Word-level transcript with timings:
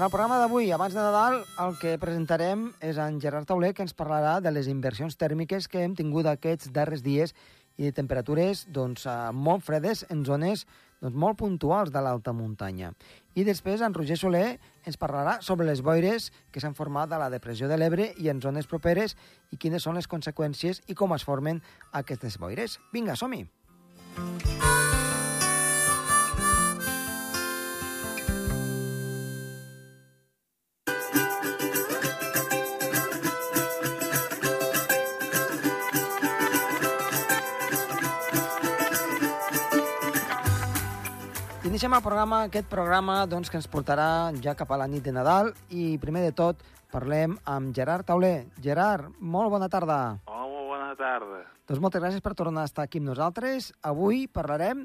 En 0.00 0.04
el 0.06 0.10
programa 0.10 0.38
d'avui, 0.40 0.70
abans 0.72 0.94
de 0.96 1.02
Nadal, 1.04 1.42
el 1.60 1.74
que 1.76 1.90
presentarem 2.00 2.62
és 2.80 2.96
en 2.96 3.18
Gerard 3.20 3.44
Tauler, 3.44 3.74
que 3.76 3.84
ens 3.84 3.92
parlarà 3.92 4.38
de 4.40 4.48
les 4.48 4.70
inversions 4.72 5.12
tèrmiques 5.20 5.66
que 5.68 5.82
hem 5.84 5.92
tingut 5.92 6.24
aquests 6.24 6.70
darrers 6.72 7.02
dies 7.04 7.34
i 7.76 7.84
de 7.84 7.90
temperatures 7.92 8.62
doncs, 8.72 9.04
eh, 9.04 9.16
molt 9.36 9.60
fredes 9.66 10.06
en 10.08 10.22
zones 10.24 10.64
doncs, 11.02 11.12
molt 11.12 11.36
puntuals 11.42 11.92
de 11.92 12.00
l'alta 12.00 12.32
muntanya. 12.32 12.94
I 13.36 13.44
després 13.44 13.84
en 13.84 13.92
Roger 13.92 14.16
Soler 14.16 14.56
ens 14.88 14.96
parlarà 14.96 15.36
sobre 15.44 15.68
les 15.68 15.84
boires 15.84 16.32
que 16.50 16.64
s'han 16.64 16.78
format 16.80 17.12
a 17.12 17.20
la 17.20 17.28
depressió 17.28 17.68
de 17.68 17.76
l'Ebre 17.76 18.14
i 18.16 18.32
en 18.32 18.40
zones 18.40 18.72
properes 18.72 19.18
i 19.52 19.60
quines 19.60 19.84
són 19.84 20.00
les 20.00 20.08
conseqüències 20.08 20.80
i 20.88 20.96
com 20.96 21.12
es 21.12 21.28
formen 21.28 21.60
aquestes 21.92 22.40
boires. 22.40 22.80
Vinga, 22.90 23.20
som-hi! 23.20 23.44
Iniciem 41.80 41.96
el 41.96 42.02
programa, 42.04 42.38
aquest 42.44 42.66
programa 42.68 43.14
doncs, 43.24 43.48
que 43.48 43.56
ens 43.56 43.64
portarà 43.72 44.34
ja 44.44 44.52
cap 44.52 44.68
a 44.68 44.76
la 44.76 44.84
nit 44.84 45.00
de 45.00 45.14
Nadal 45.16 45.46
i 45.72 45.94
primer 46.02 46.20
de 46.26 46.34
tot 46.36 46.58
parlem 46.92 47.38
amb 47.48 47.70
Gerard 47.72 48.04
Tauler. 48.04 48.50
Gerard, 48.60 49.06
molt 49.16 49.48
bona 49.48 49.70
tarda. 49.72 49.96
Hola, 50.28 50.50
molt 50.52 50.68
bona 50.74 50.90
tarda. 50.98 51.38
Doncs 51.64 51.80
moltes 51.80 52.02
gràcies 52.04 52.20
per 52.20 52.34
tornar 52.36 52.66
a 52.66 52.68
estar 52.68 52.84
aquí 52.84 53.00
amb 53.00 53.08
nosaltres. 53.08 53.70
Avui 53.80 54.26
parlarem 54.28 54.82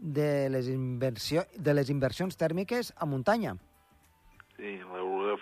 de 0.00 0.48
les, 0.48 0.72
inversió, 0.72 1.44
de 1.52 1.76
les 1.76 1.92
inversions 1.92 2.40
tèrmiques 2.40 2.94
a 2.96 3.04
muntanya. 3.04 3.52
Sí, 4.56 4.78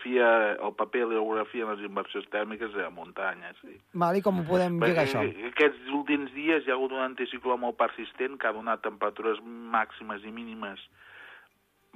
l'orografia, 0.04 0.56
el 0.66 0.74
paper 0.74 1.06
de 1.08 1.14
l'orografia 1.14 1.64
en 1.64 1.70
les 1.74 1.84
inversions 1.88 2.26
tèrmiques 2.30 2.74
a 2.76 2.90
muntanya, 2.90 3.52
sí. 3.60 3.78
Val, 3.94 4.16
I 4.16 4.22
com 4.22 4.40
ho 4.40 4.44
podem 4.44 4.78
lligar 4.80 5.06
això? 5.06 5.22
Aquests 5.50 5.90
últims 5.92 6.32
dies 6.34 6.64
hi 6.66 6.70
ha 6.70 6.74
hagut 6.74 6.92
un 6.92 7.00
anticicló 7.02 7.56
molt 7.58 7.76
persistent 7.76 8.38
que 8.38 8.46
ha 8.46 8.52
donat 8.52 8.82
temperatures 8.82 9.40
màximes 9.44 10.22
i 10.24 10.30
mínimes 10.30 10.80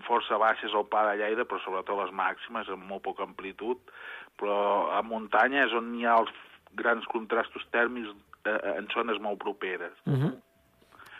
força 0.07 0.39
baixes 0.39 0.73
al 0.75 0.87
Pla 0.89 1.11
de 1.11 1.19
Lleida, 1.21 1.45
però 1.45 1.61
sobretot 1.61 1.99
les 2.01 2.13
màximes, 2.13 2.69
amb 2.69 2.87
molt 2.89 3.03
poca 3.03 3.23
amplitud, 3.23 3.79
però 4.41 4.91
a 4.97 5.03
muntanya 5.03 5.67
és 5.67 5.73
on 5.77 5.95
hi 5.95 6.07
ha 6.07 6.17
els 6.23 6.31
grans 6.73 7.05
contrastos 7.07 7.67
tèrmics 7.71 8.09
eh, 8.47 8.79
en 8.79 8.89
zones 8.95 9.21
molt 9.21 9.39
properes, 9.39 9.93
Uh 10.07 10.15
-huh. 10.15 10.33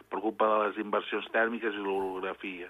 per 0.09 0.21
culpa 0.21 0.47
de 0.49 0.69
les 0.69 0.77
inversions 0.79 1.29
tèrmiques 1.31 1.75
i 1.75 1.77
l'orografia. 1.77 2.69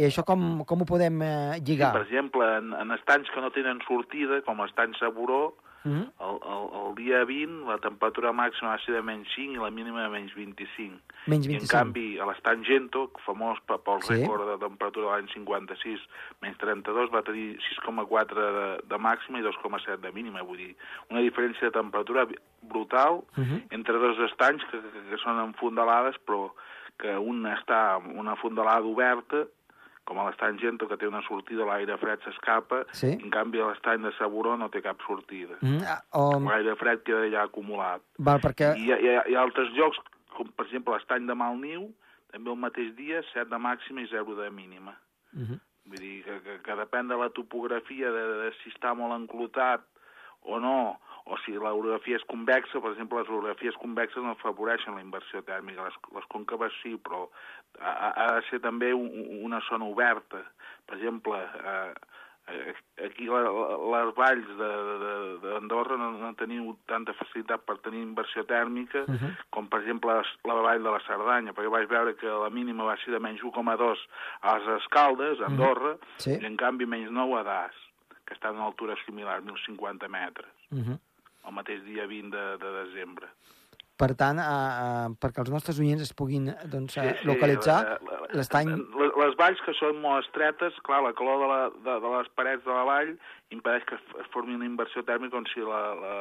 I 0.00 0.06
això 0.08 0.24
com, 0.24 0.64
com 0.64 0.80
ho 0.82 0.86
podem 0.88 1.20
eh, 1.22 1.54
Sí, 1.58 1.64
lligar? 1.72 1.92
per 1.92 2.06
exemple, 2.06 2.46
en, 2.58 2.72
en 2.72 2.92
estanys 2.96 3.28
que 3.34 3.40
no 3.44 3.50
tenen 3.52 3.80
sortida, 3.86 4.40
com 4.46 4.60
l'estany 4.64 4.94
Saboró, 4.98 5.54
Uh 5.82 5.88
-huh. 5.92 6.08
el, 6.28 6.36
el, 6.52 6.64
el 6.88 6.94
dia 6.94 7.24
20 7.24 7.64
la 7.66 7.78
temperatura 7.78 8.32
màxima 8.36 8.68
va 8.76 8.78
ser 8.84 8.92
de 8.96 9.00
menys 9.00 9.26
5 9.34 9.54
i 9.54 9.56
la 9.56 9.70
mínima 9.70 10.02
de 10.02 10.10
menys 10.10 10.34
25. 10.36 11.00
Menys 11.26 11.46
I 11.46 11.54
en 11.54 11.60
25. 11.64 11.72
canvi, 11.72 12.18
a 12.20 12.26
l'estany 12.26 12.62
Gento, 12.66 13.10
famós 13.24 13.58
pe- 13.64 13.78
pel 13.78 14.02
Sí. 14.02 14.12
rècord 14.12 14.44
de 14.44 14.58
temperatura 14.58 15.06
de 15.06 15.12
l'any 15.16 15.28
56, 15.32 15.98
menys 16.42 16.58
32, 16.58 17.08
va 17.10 17.22
tenir 17.22 17.56
6,4 17.64 18.34
de, 18.34 18.82
de 18.92 18.98
màxima 18.98 19.38
i 19.38 19.42
2,7 19.42 20.00
de 20.02 20.12
mínima. 20.12 20.42
Vull 20.42 20.58
dir, 20.58 20.76
una 21.08 21.20
diferència 21.22 21.70
de 21.70 21.78
temperatura 21.80 22.26
brutal 22.60 23.24
Uh 23.36 23.44
-huh. 23.44 23.62
entre 23.70 23.94
dos 23.94 24.18
estanys 24.30 24.62
que, 24.70 24.76
que, 24.82 25.00
que 25.10 25.16
són 25.24 25.38
enfondalades, 25.40 26.16
però 26.26 26.52
que 26.98 27.16
un 27.16 27.44
està 27.46 27.94
amb 27.96 28.18
una 28.18 28.36
fondalada 28.36 28.84
oberta, 28.84 29.46
com 30.10 30.18
a 30.18 30.24
l'estany 30.26 30.58
Gento, 30.58 30.88
que 30.90 30.96
té 30.98 31.06
una 31.06 31.20
sortida, 31.22 31.62
l'aire 31.68 31.94
fred 32.02 32.18
s'escapa, 32.26 32.82
Sí. 32.98 33.12
en 33.14 33.30
canvi 33.30 33.58
l'estany 33.62 34.02
de 34.02 34.10
Saboró 34.18 34.56
no 34.58 34.66
té 34.68 34.82
cap 34.82 34.98
sortida. 35.06 35.54
-huh. 35.62 35.84
Ah, 35.86 36.02
o, 36.18 36.40
L'aire 36.40 36.74
fred 36.76 37.04
queda 37.06 37.22
allà 37.22 37.44
acumulat. 37.46 38.02
val, 38.18 38.40
perquè... 38.40 38.74
I 38.76 38.82
hi 38.86 38.92
ha, 38.92 38.98
hi, 38.98 39.08
ha, 39.16 39.22
hi 39.28 39.34
ha 39.36 39.40
altres 39.42 39.70
llocs, 39.72 39.98
com 40.36 40.48
per 40.56 40.66
exemple 40.66 40.94
l'estany 40.94 41.26
de 41.26 41.34
Malniu, 41.34 41.94
també 42.32 42.50
el 42.50 42.56
mateix 42.56 42.94
dia, 42.96 43.22
7 43.32 43.48
de 43.50 43.58
màxima 43.58 44.00
i 44.02 44.08
0 44.10 44.34
de 44.34 44.50
mínima. 44.50 44.96
Uh 45.32 45.40
-huh. 45.46 45.60
Vull 45.86 45.98
dir 45.98 46.24
que, 46.24 46.40
que, 46.42 46.58
que 46.62 46.74
depèn 46.76 47.08
de 47.08 47.16
la 47.16 47.30
topografia, 47.30 48.10
de, 48.10 48.24
de 48.42 48.52
si 48.62 48.70
està 48.70 48.94
molt 48.94 49.14
enclotat 49.14 49.80
o 50.42 50.58
no, 50.58 50.98
o 51.30 51.36
si 51.44 51.52
l'orografia 51.54 52.16
és 52.18 52.24
convexa, 52.26 52.80
per 52.82 52.90
exemple, 52.92 53.20
les 53.22 53.28
orografies 53.30 53.76
convexes 53.78 54.22
no 54.22 54.32
afavoreixen 54.34 54.96
la 54.98 55.02
inversió 55.04 55.42
tèrmica, 55.46 55.84
les, 55.86 55.98
les 56.16 56.24
còncaves 56.32 56.72
sí, 56.82 56.96
però 56.98 57.28
ha, 57.80 58.10
ha 58.10 58.30
de 58.34 58.42
ser 58.50 58.58
també 58.64 58.92
un, 58.92 59.10
una 59.46 59.60
zona 59.68 59.84
oberta. 59.86 60.42
Per 60.86 60.96
exemple, 60.98 61.38
eh, 61.38 61.92
eh, 62.50 62.74
aquí 63.06 63.28
la, 63.30 63.44
la, 63.46 64.00
les 64.06 64.14
valls 64.16 64.48
d'Andorra 65.44 65.96
no, 66.00 66.10
no 66.18 66.32
teniu 66.38 66.72
tanta 66.90 67.14
facilitat 67.14 67.62
per 67.66 67.78
tenir 67.84 68.02
inversió 68.02 68.44
tèrmica 68.48 69.04
Uh 69.06 69.14
-huh. 69.14 69.30
com 69.50 69.68
per 69.68 69.80
exemple 69.80 70.12
la 70.44 70.54
vall 70.54 70.82
de 70.82 70.90
la 70.90 71.00
Cerdanya, 71.06 71.52
perquè 71.52 71.70
vaig 71.70 71.86
veure 71.88 72.16
que 72.16 72.26
la 72.26 72.50
mínima 72.50 72.84
va 72.84 72.96
ser 72.96 73.12
de 73.12 73.20
menys 73.20 73.42
1,2 73.42 73.98
a 74.42 74.58
les 74.58 74.82
Escaldes, 74.82 75.40
a 75.40 75.46
Andorra, 75.46 75.96
Sí. 76.16 76.30
i 76.40 76.44
en 76.44 76.56
canvi 76.56 76.86
menys 76.86 77.10
9 77.10 77.38
a 77.38 77.42
Das, 77.44 77.74
que 78.26 78.34
estan 78.34 78.56
a 78.58 78.64
altura 78.66 78.94
similar, 79.06 79.42
1.050 79.42 80.08
metres, 80.08 80.50
Uh 80.72 80.78
-huh. 80.78 80.98
El 81.46 81.52
mateix 81.56 81.82
dia 81.84 82.06
20 82.06 82.30
de, 82.36 82.58
de 82.58 82.72
desembre. 82.84 83.28
Per 84.00 84.14
tant, 84.16 84.38
eh, 84.40 84.44
eh, 84.44 85.08
perquè 85.20 85.42
els 85.42 85.50
nostres 85.52 85.78
oients 85.78 86.00
es 86.00 86.14
puguin 86.16 86.46
doncs, 86.72 86.94
eh, 86.96 87.18
localitzar, 87.28 87.80
la- 87.84 87.98
la- 88.20 88.28
l'estany... 88.38 88.70
Les, 88.72 89.10
les 89.20 89.34
valls 89.36 89.60
que 89.66 89.74
són 89.76 89.98
molt 90.00 90.24
estretes, 90.24 90.72
clar, 90.86 91.02
la 91.04 91.12
calor 91.12 91.42
de, 91.42 91.48
la, 91.50 91.58
de, 91.84 91.96
de 92.06 92.12
les 92.16 92.30
parets 92.38 92.64
de 92.64 92.72
la 92.72 92.84
vall 92.88 93.10
impedeix 93.52 93.84
que 93.84 93.98
es, 93.98 94.30
formi 94.32 94.54
una 94.56 94.64
inversió 94.64 95.02
tèrmica 95.04 95.36
com 95.36 95.44
si 95.52 95.60
la, 95.60 95.82
la, 96.00 96.14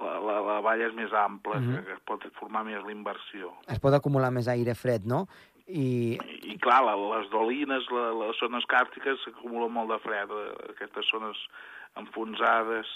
la, 0.00 0.14
la, 0.30 0.38
la 0.48 0.56
vall 0.64 0.80
és 0.88 0.94
més 0.96 1.12
ampla, 1.12 1.58
Mhm. 1.60 1.74
que, 1.76 1.84
que 1.90 1.92
es 1.98 2.02
pot 2.08 2.24
formar 2.40 2.64
més 2.64 2.80
la 2.82 2.92
inversió. 2.94 3.52
es 3.68 3.80
pot 3.84 3.92
acumular 3.92 4.30
més 4.32 4.48
aire 4.48 4.74
fred, 4.74 5.04
no? 5.04 5.26
I, 5.68 6.16
I, 6.16 6.38
i 6.54 6.58
clar, 6.64 6.80
la, 6.86 6.94
les 6.96 7.28
dolines, 7.28 7.84
la, 7.92 8.06
les 8.24 8.38
zones 8.40 8.64
càrtiques 8.64 9.20
s'acumula 9.26 9.68
molt 9.68 9.90
de 9.92 9.98
fred, 10.00 10.30
eh, 10.32 10.72
aquestes 10.72 11.04
zones 11.12 11.36
enfonsades, 12.00 12.86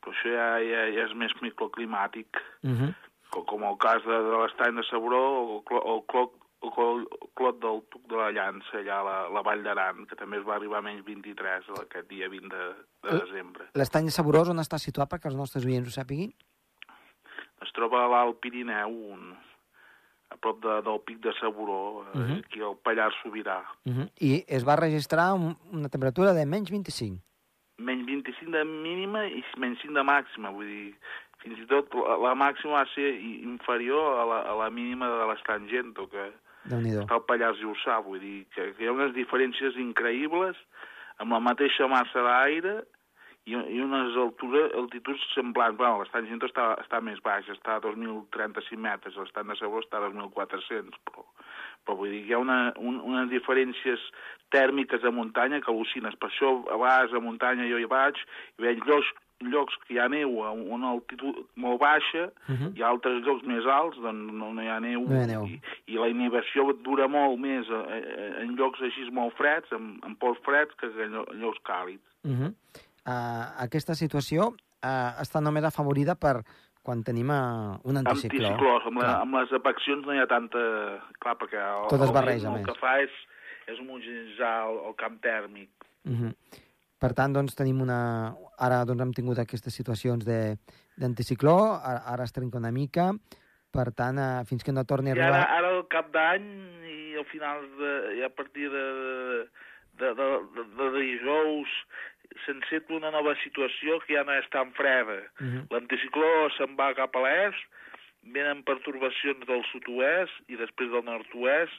però 0.00 0.12
això 0.12 0.28
ja, 0.34 0.48
ja, 0.62 0.82
ja 0.94 1.04
és 1.06 1.14
més 1.14 1.32
microclimàtic, 1.40 2.28
uh 2.64 2.70
-huh. 2.70 2.94
com, 3.30 3.44
com 3.44 3.62
el 3.64 3.76
cas 3.78 4.02
de, 4.04 4.18
de 4.30 4.36
l'estany 4.42 4.76
de 4.76 4.84
Sabró 4.90 5.22
o 5.22 5.56
el, 5.58 5.64
clo, 5.64 5.80
el, 5.94 6.02
cloc, 6.06 6.32
el, 6.62 6.70
clo- 6.70 6.98
el 7.22 7.28
clot 7.34 7.58
del 7.60 7.82
Tuc 7.90 8.02
de 8.08 8.16
la 8.16 8.30
Llança, 8.32 8.78
allà 8.78 8.96
a 9.00 9.02
la, 9.04 9.28
la 9.28 9.42
Vall 9.42 9.62
d'Aran, 9.62 10.06
que 10.06 10.16
també 10.16 10.38
es 10.38 10.44
va 10.46 10.54
arribar 10.56 10.78
a 10.78 10.82
menys 10.82 11.04
23 11.04 11.64
aquest 11.80 12.08
dia 12.08 12.28
20 12.28 12.48
de, 12.56 12.74
de 13.02 13.16
Eh. 13.16 13.20
desembre. 13.26 13.64
l'estany 13.74 14.04
de 14.06 14.10
Saborós 14.10 14.48
on 14.48 14.58
està 14.58 14.78
situat 14.78 15.08
perquè 15.10 15.26
els 15.28 15.36
nostres 15.36 15.64
oients 15.64 15.86
ho 15.88 15.90
sàpiguin? 16.00 16.32
Es 17.62 17.72
troba 17.72 18.04
a 18.04 18.08
l'Alt 18.08 18.38
Pirineu, 18.40 18.88
un, 19.12 19.36
a 20.30 20.36
prop 20.36 20.60
de, 20.62 20.80
del 20.82 21.00
pic 21.06 21.18
de 21.20 21.32
Saboró, 21.40 22.04
uh 22.14 22.18
Mhm. 22.18 22.38
aquí 22.44 22.60
al 22.62 22.76
Pallars 22.82 23.14
Sobirà. 23.22 23.64
Uh 23.86 23.92
-huh. 23.92 24.10
I 24.20 24.44
es 24.48 24.64
va 24.66 24.76
registrar 24.76 25.32
un, 25.34 25.56
una 25.72 25.88
temperatura 25.88 26.32
de 26.32 26.44
menys 26.46 26.70
25. 26.70 27.22
Menys 27.78 28.06
25 28.06 28.52
de 28.52 28.64
mínima 28.68 29.24
i 29.30 29.42
menys 29.62 29.80
5 29.84 29.94
de 29.94 30.04
màxima, 30.06 30.52
vull 30.54 30.66
dir, 30.68 30.92
fins 31.42 31.62
i 31.62 31.66
tot 31.70 31.94
la, 31.94 32.18
la 32.28 32.34
màxima 32.38 32.80
va 32.80 32.84
ser 32.94 33.08
inferior 33.22 34.20
a 34.22 34.26
la, 34.26 34.42
a 34.52 34.54
la 34.64 34.68
mínima 34.74 35.08
de 35.12 35.30
l'Estrangento, 35.30 36.08
que 36.10 36.28
està 36.68 37.16
al 37.16 37.24
Pallars 37.28 37.60
Jussà, 37.62 38.00
vull 38.04 38.20
dir, 38.20 38.44
que, 38.54 38.72
que 38.76 38.84
hi 38.84 38.90
ha 38.90 38.96
unes 38.96 39.14
diferències 39.16 39.78
increïbles 39.80 40.58
amb 41.22 41.34
la 41.34 41.42
mateixa 41.42 41.88
massa 41.90 42.22
d'aire 42.26 42.80
i, 43.48 43.54
i 43.54 43.80
unes 43.82 44.16
altures, 44.20 44.74
altituds 44.76 45.22
semblants. 45.34 45.78
Bueno, 45.78 46.02
l'Estrangento 46.02 46.50
està, 46.50 46.72
està 46.82 47.00
més 47.04 47.22
baix, 47.24 47.48
està 47.54 47.78
a 47.78 47.84
2.035 47.86 48.82
metres, 48.84 49.16
l'Estant 49.16 49.48
de 49.48 49.56
Sabró 49.60 49.82
està 49.84 50.02
a 50.02 50.10
2.400, 50.10 51.00
però, 51.08 51.24
però 51.88 51.96
vull 51.96 52.12
dir 52.12 52.26
hi 52.28 52.34
ha 52.36 52.42
una, 52.42 52.58
un, 52.76 52.98
unes 53.00 53.30
diferències 53.32 54.02
tèrmiques 54.52 55.04
a 55.04 55.12
muntanya 55.12 55.62
que 55.64 55.72
al·lucines. 55.72 56.16
Per 56.20 56.28
això 56.28 56.52
a 56.68 56.76
vegades 56.76 57.16
a 57.16 57.24
muntanya 57.24 57.64
jo 57.70 57.80
hi 57.80 57.88
vaig 57.88 58.20
i 58.58 58.66
veig 58.66 58.84
llocs, 58.84 59.08
llocs 59.48 59.76
que 59.86 59.94
hi 59.94 60.00
ha 60.02 60.08
neu 60.12 60.42
a 60.44 60.52
una 60.52 60.92
altitud 60.92 61.40
molt 61.56 61.80
baixa 61.80 62.28
Uh 62.48 62.54
-huh. 62.56 62.70
i 62.76 62.82
altres 62.82 63.24
llocs 63.24 63.44
més 63.44 63.64
alts 63.66 63.96
doncs 64.00 64.32
no, 64.32 64.52
no 64.52 64.62
hi 64.62 64.68
ha 64.68 64.80
neu, 64.80 65.00
No 65.08 65.16
hi 65.16 65.22
ha 65.22 65.26
neu. 65.26 65.44
I, 65.46 65.60
i 65.86 65.94
la 65.96 66.08
inhibició 66.08 66.72
dura 66.84 67.08
molt 67.08 67.38
més 67.40 67.66
eh, 67.68 68.42
en 68.42 68.56
llocs 68.56 68.80
així 68.80 69.10
molt 69.10 69.34
freds, 69.36 69.72
en, 69.72 70.00
en 70.04 70.16
pols 70.16 70.38
freds, 70.44 70.74
que 70.76 70.86
en 70.86 71.12
llocs 71.40 71.60
càlids. 71.64 72.04
Uh 72.24 72.30
-huh. 72.30 72.50
uh, 73.06 73.62
aquesta 73.64 73.94
situació 73.94 74.48
uh, 74.84 75.12
està 75.22 75.40
només 75.40 75.64
afavorida 75.64 76.14
per 76.14 76.44
quan 76.82 77.02
tenim 77.04 77.30
uh, 77.30 77.78
un 77.84 78.00
anticicló. 78.00 78.46
Anticiclós, 78.46 78.86
amb, 78.88 79.02
la, 79.02 79.16
amb 79.24 79.34
les 79.40 79.52
afeccions 79.58 80.06
no 80.06 80.14
hi 80.14 80.22
ha 80.22 80.28
tanta... 80.30 80.62
Clar, 81.18 81.34
perquè 81.40 81.58
el, 81.58 81.88
Tot 81.90 82.00
es 82.00 82.08
el 82.08 82.14
barreja 82.16 82.52
més. 82.54 82.62
El 82.62 82.70
que 82.70 82.78
fa 82.80 82.94
és, 83.02 83.18
és 83.68 83.82
homogeneïtzar 83.82 84.54
el, 84.68 84.80
el 84.90 84.96
camp 85.02 85.18
tèrmic. 85.24 85.70
Uh 86.08 86.16
-huh. 86.16 86.32
Per 86.98 87.12
tant, 87.14 87.32
doncs, 87.32 87.54
tenim 87.54 87.80
una... 87.80 88.34
Ara 88.58 88.84
doncs, 88.84 89.02
hem 89.02 89.12
tingut 89.14 89.38
aquestes 89.38 89.74
situacions 89.74 90.24
de- 90.24 90.56
d'anticicló, 90.98 91.78
ara, 91.78 92.02
ara 92.14 92.24
es 92.24 92.32
trenca 92.32 92.58
una 92.58 92.72
mica, 92.74 93.12
per 93.70 93.92
tant, 93.92 94.18
eh, 94.18 94.44
fins 94.48 94.64
que 94.64 94.72
no 94.72 94.84
torni 94.84 95.12
a 95.12 95.14
I 95.14 95.20
ara, 95.20 95.28
arribar... 95.28 95.58
ara 95.58 95.68
al 95.76 95.86
cap 95.92 96.10
d'any 96.10 96.48
i 96.90 97.16
al 97.20 97.24
final 97.30 97.62
de, 97.78 97.92
i 98.18 98.24
a 98.26 98.30
partir 98.34 98.70
de, 98.72 98.84
de, 100.00 100.14
de, 100.14 100.28
de, 100.56 100.64
de 100.78 100.90
dijous 100.98 101.68
s'enceta 102.44 102.94
una 102.94 103.10
nova 103.10 103.34
situació 103.44 103.98
que 104.04 104.14
ja 104.14 104.24
no 104.24 104.32
és 104.32 104.48
tan 104.50 104.72
freda. 104.72 105.18
Uh 105.40 105.44
Mhm. 105.44 105.56
-huh. 105.58 105.66
L'anticicló 105.74 106.50
se'n 106.56 106.76
va 106.76 106.94
cap 106.94 107.14
a 107.16 107.20
l'est, 107.20 107.58
venen 108.22 108.62
pertorbacions 108.64 109.46
del 109.46 109.62
sud-oest 109.72 110.32
i 110.48 110.56
després 110.56 110.90
del 110.90 111.04
nord-oest 111.04 111.72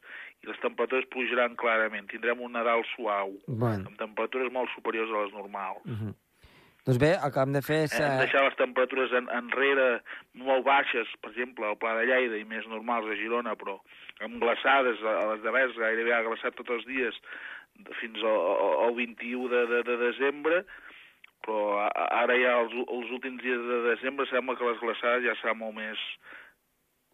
i 0.44 0.48
les 0.48 0.60
temperatures 0.60 1.06
pujaran 1.12 1.56
clarament. 1.56 2.08
Tindrem 2.10 2.40
un 2.42 2.52
Nadal 2.54 2.84
suau, 2.96 3.34
Bueno. 3.48 3.86
amb 3.88 3.98
temperatures 3.98 4.52
molt 4.52 4.70
superiors 4.76 5.10
a 5.12 5.24
les 5.24 5.34
normals. 5.34 5.82
Uh 5.86 5.92
-huh. 5.92 6.14
Doncs 6.86 6.98
bé, 6.98 7.12
el 7.24 7.32
que 7.34 7.40
hem 7.40 7.54
de 7.54 7.62
fer 7.62 7.84
és... 7.84 8.00
Hem 8.00 8.12
Eh, 8.14 8.18
deixat 8.26 8.42
les 8.44 8.56
temperatures 8.56 9.12
en, 9.12 9.28
enrere 9.30 10.02
molt 10.34 10.64
baixes, 10.66 11.08
per 11.22 11.30
exemple, 11.32 11.66
al 11.66 11.78
Pla 11.78 11.94
de 12.00 12.06
Lleida 12.06 12.38
i 12.38 12.46
més 12.46 12.66
normals 12.68 13.06
a 13.06 13.16
Girona, 13.16 13.54
però 13.56 13.80
amb 14.22 14.42
glaçades, 14.42 14.98
a 15.04 15.34
les 15.34 15.42
de 15.44 15.52
Bers 15.52 15.76
gairebé 15.78 16.14
ha 16.14 16.22
glaçat 16.24 16.56
tots 16.56 16.70
els 16.70 16.86
dies 16.86 17.14
fins 18.00 18.22
al, 18.24 18.40
al 18.88 18.96
21 18.98 19.50
de, 19.54 19.64
de, 19.72 19.82
de 19.88 19.98
desembre, 20.04 20.64
però 21.46 21.88
ara 21.94 22.36
ja 22.40 22.58
els, 22.64 22.76
els 22.84 23.16
últims 23.16 23.42
dies 23.44 23.64
de 23.70 23.80
desembre 23.88 24.28
sembla 24.30 24.58
que 24.60 24.68
les 24.68 24.82
glaçades 24.84 25.26
ja 25.26 25.38
seran 25.40 25.62
molt 25.62 25.78
més 25.78 26.04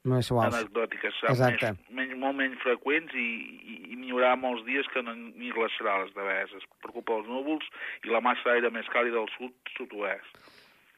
més 0.06 0.28
suaus. 0.30 0.54
anecdòtiques, 0.54 1.18
Exacte. 1.32 1.72
més, 1.74 1.96
menys, 1.98 2.18
molt 2.22 2.38
menys 2.38 2.60
freqüents 2.62 3.14
i, 3.18 3.26
i, 3.26 3.78
i 3.94 3.98
n'hi 3.98 4.14
haurà 4.14 4.36
molts 4.38 4.62
dies 4.68 4.86
que 4.94 5.02
no 5.02 5.16
n'hi 5.18 5.50
glaçarà 5.56 5.98
les 6.04 6.14
deveses 6.18 6.68
per 6.84 6.94
culpa 6.94 7.18
dels 7.18 7.32
núvols 7.32 7.66
i 8.06 8.14
la 8.14 8.22
massa 8.22 8.52
d'aire 8.52 8.70
més 8.74 8.90
càlida 8.94 9.18
del 9.18 9.32
sud, 9.38 9.56
sud-oest. 9.78 10.38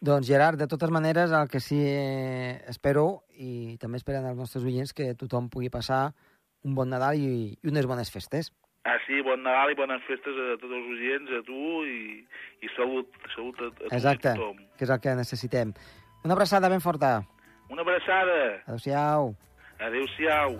Doncs, 0.04 0.28
Gerard, 0.28 0.60
de 0.60 0.68
totes 0.70 0.92
maneres, 0.94 1.32
el 1.34 1.48
que 1.50 1.62
sí 1.64 1.80
eh, 1.90 2.60
espero, 2.70 3.24
i 3.34 3.78
també 3.82 3.98
esperen 3.98 4.28
els 4.30 4.38
nostres 4.38 4.68
oients, 4.68 4.94
que 4.94 5.16
tothom 5.18 5.48
pugui 5.50 5.72
passar 5.74 6.12
un 6.68 6.76
bon 6.78 6.92
Nadal 6.92 7.18
i, 7.18 7.56
i 7.56 7.72
unes 7.72 7.88
bones 7.90 8.12
festes. 8.14 8.52
Ah, 8.88 8.96
sí, 9.06 9.20
bon 9.26 9.42
Nadal 9.44 9.74
i 9.74 9.76
bones 9.76 10.04
festes 10.08 10.38
a 10.40 10.54
tots 10.62 10.72
els 10.72 10.88
oients, 10.96 11.32
a 11.36 11.42
tu 11.48 11.58
i, 11.84 11.98
i 12.64 12.70
salut, 12.78 13.10
salut 13.34 13.60
a, 13.66 13.68
a 13.90 13.90
Exacte, 13.98 14.32
i 14.32 14.32
a 14.32 14.40
tothom. 14.40 14.62
que 14.80 14.88
és 14.88 14.94
el 14.96 15.02
que 15.04 15.16
necessitem. 15.20 15.74
Una 16.24 16.38
abraçada 16.38 16.72
ben 16.72 16.80
forta. 16.84 17.12
Una 17.70 17.84
abraçada. 17.84 18.40
Adéu-siau. 18.66 19.34
Adéu-siau. 19.90 20.56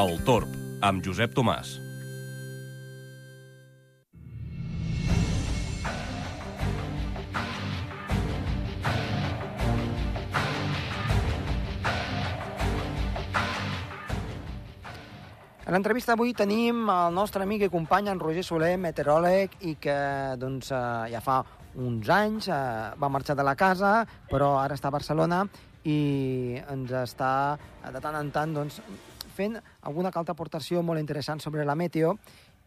El 0.00 0.14
Torb, 0.26 0.48
amb 0.88 1.04
Josep 1.04 1.34
Tomàs. 1.36 1.74
L'entrevista 15.82 16.12
avui 16.14 16.30
tenim 16.30 16.84
el 16.86 17.14
nostre 17.16 17.42
amic 17.42 17.64
i 17.66 17.68
company, 17.68 18.06
en 18.06 18.20
Roger 18.22 18.44
Soler, 18.46 18.76
meteoròleg, 18.78 19.56
i 19.66 19.72
que 19.82 19.94
doncs, 20.38 20.68
eh, 20.70 21.08
ja 21.10 21.18
fa 21.18 21.40
uns 21.74 22.06
anys 22.06 22.46
eh, 22.46 22.58
va 23.02 23.08
marxar 23.10 23.34
de 23.34 23.42
la 23.42 23.56
casa, 23.58 24.04
però 24.30 24.52
ara 24.60 24.76
està 24.78 24.92
a 24.92 24.94
Barcelona 24.94 25.40
i 25.82 26.54
ens 26.70 26.92
està 27.00 27.32
eh, 27.58 27.90
de 27.90 28.02
tant 28.04 28.14
en 28.14 28.30
tant 28.30 28.52
doncs, 28.54 28.76
fent 29.34 29.56
alguna 29.58 30.12
altra 30.14 30.36
aportació 30.36 30.84
molt 30.86 31.02
interessant 31.02 31.42
sobre 31.42 31.66
la 31.66 31.74
meteo 31.74 32.14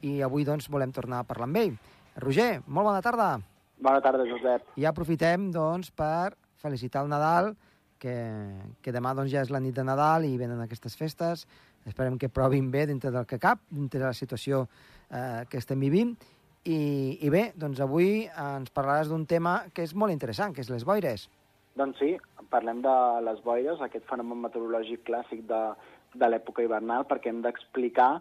i 0.04 0.18
avui 0.20 0.44
doncs, 0.44 0.68
volem 0.68 0.92
tornar 0.92 1.22
a 1.24 1.30
parlar 1.30 1.48
amb 1.48 1.62
ell. 1.62 1.78
Roger, 2.20 2.50
molt 2.68 2.90
bona 2.90 3.00
tarda. 3.06 3.30
Bona 3.80 4.04
tarda, 4.04 4.28
Josep. 4.28 4.76
I 4.76 4.90
aprofitem 4.92 5.54
doncs, 5.56 5.88
per 5.88 6.36
felicitar 6.60 7.06
el 7.08 7.16
Nadal, 7.16 7.54
que, 7.96 8.18
que 8.84 8.92
demà 8.92 9.16
doncs, 9.16 9.32
ja 9.32 9.46
és 9.46 9.56
la 9.56 9.64
nit 9.64 9.76
de 9.76 9.88
Nadal 9.88 10.28
i 10.28 10.36
venen 10.36 10.60
aquestes 10.68 11.00
festes. 11.00 11.48
Esperem 11.86 12.18
que 12.18 12.30
provin 12.30 12.72
bé 12.72 12.86
dintre 12.90 13.12
del 13.14 13.26
que 13.30 13.40
cap, 13.40 13.62
dintre 13.70 14.00
de 14.00 14.08
la 14.08 14.18
situació 14.18 14.66
eh, 15.12 15.46
que 15.50 15.58
estem 15.62 15.80
vivint. 15.80 16.16
I, 16.66 16.80
I 17.22 17.30
bé, 17.30 17.52
doncs 17.62 17.80
avui 17.84 18.26
ens 18.26 18.72
parlaràs 18.74 19.12
d'un 19.12 19.26
tema 19.30 19.60
que 19.74 19.86
és 19.86 19.94
molt 19.94 20.14
interessant, 20.14 20.54
que 20.54 20.66
és 20.66 20.72
les 20.74 20.86
boires. 20.86 21.28
Doncs 21.78 22.00
sí, 22.02 22.16
parlem 22.50 22.82
de 22.82 22.96
les 23.28 23.44
boires, 23.46 23.82
aquest 23.82 24.08
fenomen 24.10 24.42
meteorològic 24.48 25.04
clàssic 25.06 25.44
de, 25.50 25.62
de 26.16 26.30
l'època 26.32 26.66
hivernal, 26.66 27.06
perquè 27.06 27.30
hem 27.30 27.44
d'explicar 27.46 28.16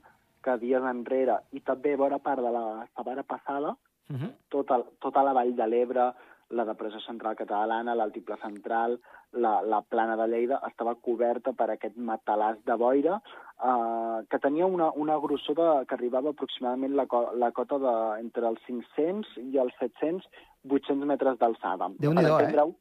que 0.45 0.59
dies 0.61 0.85
enrere, 0.85 1.39
i 1.57 1.63
també 1.65 1.95
bona 1.97 2.19
part 2.21 2.45
de 2.45 2.53
la 2.53 2.67
setmana 2.93 3.25
passada, 3.25 3.77
Uh 4.05 4.17
-huh. 4.17 4.33
tota, 4.51 4.85
tota 5.01 5.23
la 5.23 5.33
vall 5.33 5.57
de 5.57 5.67
l'Ebre, 5.67 6.13
la 6.51 6.65
depressió 6.69 7.01
central 7.01 7.35
catalana, 7.37 7.95
l'altiple 7.95 8.37
central, 8.43 8.99
la, 9.33 9.61
la 9.63 9.81
plana 9.83 10.17
de 10.17 10.27
Lleida, 10.29 10.61
estava 10.69 10.95
coberta 10.95 11.53
per 11.57 11.71
aquest 11.73 11.97
matalàs 11.97 12.59
de 12.67 12.77
boira 12.79 13.17
eh, 13.19 14.19
que 14.31 14.39
tenia 14.39 14.67
una, 14.67 14.91
una 14.93 15.17
grossor 15.19 15.57
de, 15.59 15.69
que 15.87 15.95
arribava 15.97 16.31
aproximadament 16.35 16.95
la, 16.95 17.07
co 17.07 17.31
la 17.35 17.51
cota 17.53 17.79
de, 17.83 17.95
entre 18.21 18.47
els 18.49 18.61
500 18.67 19.33
i 19.43 19.59
els 19.59 19.75
700, 19.81 20.29
800 20.69 21.09
metres 21.09 21.39
d'alçada. 21.41 21.89
Déu-n'hi-do, 21.99 22.29
eh? 22.39 22.43
entendre-ho, 22.45 22.75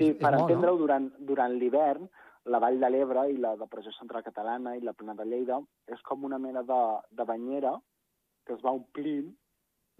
Sí, 0.00 0.06
És- 0.14 0.16
per 0.16 0.32
entendre-ho, 0.32 0.74
no? 0.78 0.80
durant, 0.80 1.10
durant 1.18 1.52
l'hivern, 1.60 2.08
la 2.48 2.58
Vall 2.58 2.78
de 2.80 2.88
l'Ebre 2.88 3.26
i 3.28 3.36
la 3.36 3.50
depressió 3.60 3.92
central 3.92 4.22
catalana 4.24 4.72
i 4.76 4.80
la 4.80 4.94
plana 4.96 5.12
de 5.18 5.26
Lleida 5.28 5.58
és 5.92 6.00
com 6.08 6.24
una 6.24 6.38
mena 6.40 6.62
de, 6.64 6.78
de 7.12 7.24
banyera 7.28 7.74
que 8.46 8.54
es 8.56 8.62
va 8.64 8.72
omplint 8.72 9.28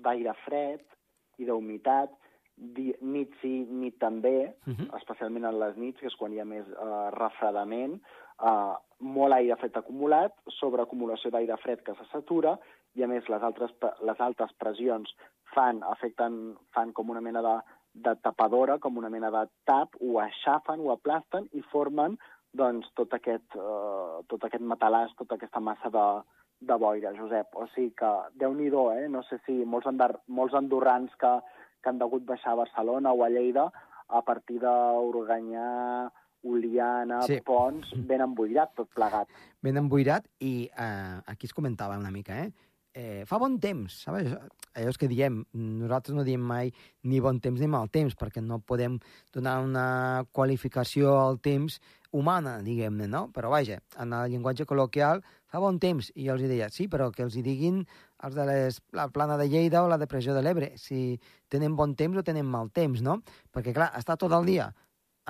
d'aire 0.01 0.33
fred 0.47 0.81
i 1.37 1.45
d'humitat, 1.45 2.15
nit 2.61 3.33
sí, 3.41 3.67
nit 3.69 3.99
també, 3.99 4.55
Uh 4.67 4.75
-huh. 4.75 4.97
especialment 4.97 5.45
en 5.45 5.59
les 5.59 5.77
nits, 5.77 6.01
que 6.01 6.07
és 6.07 6.17
quan 6.17 6.33
hi 6.33 6.41
ha 6.41 6.45
més 6.45 6.67
eh, 6.69 7.11
refredament, 7.11 8.01
eh, 8.43 8.75
molt 8.99 9.33
aire 9.33 9.57
fred 9.57 9.77
acumulat, 9.77 10.33
sobreacumulació 10.61 11.31
d'aire 11.31 11.57
fred 11.57 11.83
que 11.83 11.95
se 11.95 12.05
satura, 12.13 12.59
i 12.95 13.03
a 13.03 13.07
més 13.07 13.29
les 13.29 13.43
altres, 13.43 13.71
les 14.03 14.21
altes 14.21 14.53
pressions 14.59 15.11
fan, 15.55 15.83
afecten, 15.83 16.57
fan 16.75 16.93
com 16.93 17.11
una 17.11 17.21
mena 17.21 17.43
de, 17.43 17.61
de 17.95 18.15
tapadora, 18.23 18.79
com 18.79 18.99
una 18.99 19.11
mena 19.11 19.31
de 19.31 19.49
tap, 19.65 19.97
ho 20.01 20.19
aixafen, 20.21 20.81
ho 20.81 20.93
aplasten 20.93 21.49
i 21.53 21.63
formen 21.63 22.19
doncs, 22.53 22.89
tot, 22.95 23.13
aquest, 23.15 23.55
eh, 23.55 24.23
tot 24.27 24.45
aquest 24.45 24.63
matalàs, 24.63 25.15
tota 25.19 25.35
aquesta 25.35 25.61
massa 25.61 25.91
de, 25.95 26.07
de 26.61 26.77
boira, 26.83 27.13
Josep. 27.15 27.55
O 27.55 27.67
sigui 27.75 27.93
que, 27.97 28.11
déu 28.35 28.55
nhi 28.55 28.69
eh? 28.69 29.09
No 29.09 29.23
sé 29.23 29.39
si 29.47 29.65
molts, 29.65 29.87
andar, 29.87 30.21
molts 30.27 30.55
andorrans 30.55 31.15
que, 31.17 31.41
que 31.81 31.91
han 31.91 32.01
degut 32.01 32.25
baixar 32.29 32.55
a 32.55 32.63
Barcelona 32.63 33.13
o 33.13 33.25
a 33.25 33.31
Lleida 33.33 33.71
a 34.11 34.23
partir 34.27 34.59
d'Organyà, 34.61 36.11
Oliana, 36.43 37.21
Sí. 37.23 37.41
Pons, 37.45 37.93
ben 38.09 38.21
emboirat 38.25 38.75
tot 38.75 38.89
plegat. 38.95 39.29
ben 39.61 39.77
emboirat 39.77 40.27
i 40.41 40.71
eh, 40.73 41.21
aquí 41.27 41.47
es 41.47 41.53
comentava 41.53 41.99
una 41.99 42.11
mica, 42.11 42.45
eh? 42.45 42.53
eh 42.95 43.25
fa 43.27 43.39
bon 43.39 43.59
temps, 43.61 44.03
saps? 44.05 44.33
Allò 44.75 44.93
que 44.99 45.09
diem, 45.09 45.45
nosaltres 45.53 46.15
no 46.17 46.25
diem 46.25 46.41
mai 46.41 46.73
ni 47.03 47.21
bon 47.21 47.41
temps 47.41 47.61
ni 47.61 47.67
mal 47.67 47.89
temps, 47.91 48.15
perquè 48.17 48.41
no 48.43 48.61
podem 48.61 48.99
donar 49.33 49.61
una 49.61 50.25
qualificació 50.33 51.19
al 51.19 51.41
temps 51.41 51.81
humana, 52.13 52.61
diguem-ne, 52.63 53.07
no? 53.07 53.29
Però 53.35 53.51
vaja, 53.51 53.81
en 53.99 54.13
el 54.13 54.31
llenguatge 54.31 54.67
col·loquial 54.67 55.23
fa 55.47 55.61
bon 55.61 55.79
temps, 55.79 56.11
i 56.15 56.27
jo 56.27 56.35
els 56.35 56.43
deia, 56.43 56.71
sí, 56.71 56.89
però 56.89 57.11
que 57.13 57.23
els 57.23 57.37
hi 57.37 57.43
diguin 57.43 57.85
els 58.27 58.37
de 58.37 58.45
les, 58.47 58.81
la 58.93 59.09
plana 59.09 59.37
de 59.41 59.49
Lleida 59.49 59.83
o 59.85 59.89
la 59.89 59.99
depressió 59.99 60.35
de 60.37 60.43
l'Ebre, 60.45 60.75
si 60.77 61.19
tenen 61.49 61.77
bon 61.77 61.95
temps 61.97 62.19
o 62.21 62.25
tenen 62.27 62.47
mal 62.47 62.71
temps, 62.75 63.03
no? 63.03 63.21
Perquè, 63.53 63.75
clar, 63.77 63.91
està 63.99 64.17
tot 64.21 64.35
el 64.37 64.49
dia 64.49 64.69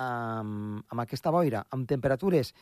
amb, 0.01 0.83
amb 0.87 1.03
aquesta 1.03 1.31
boira, 1.31 1.63
amb 1.71 1.87
temperatures 1.89 2.53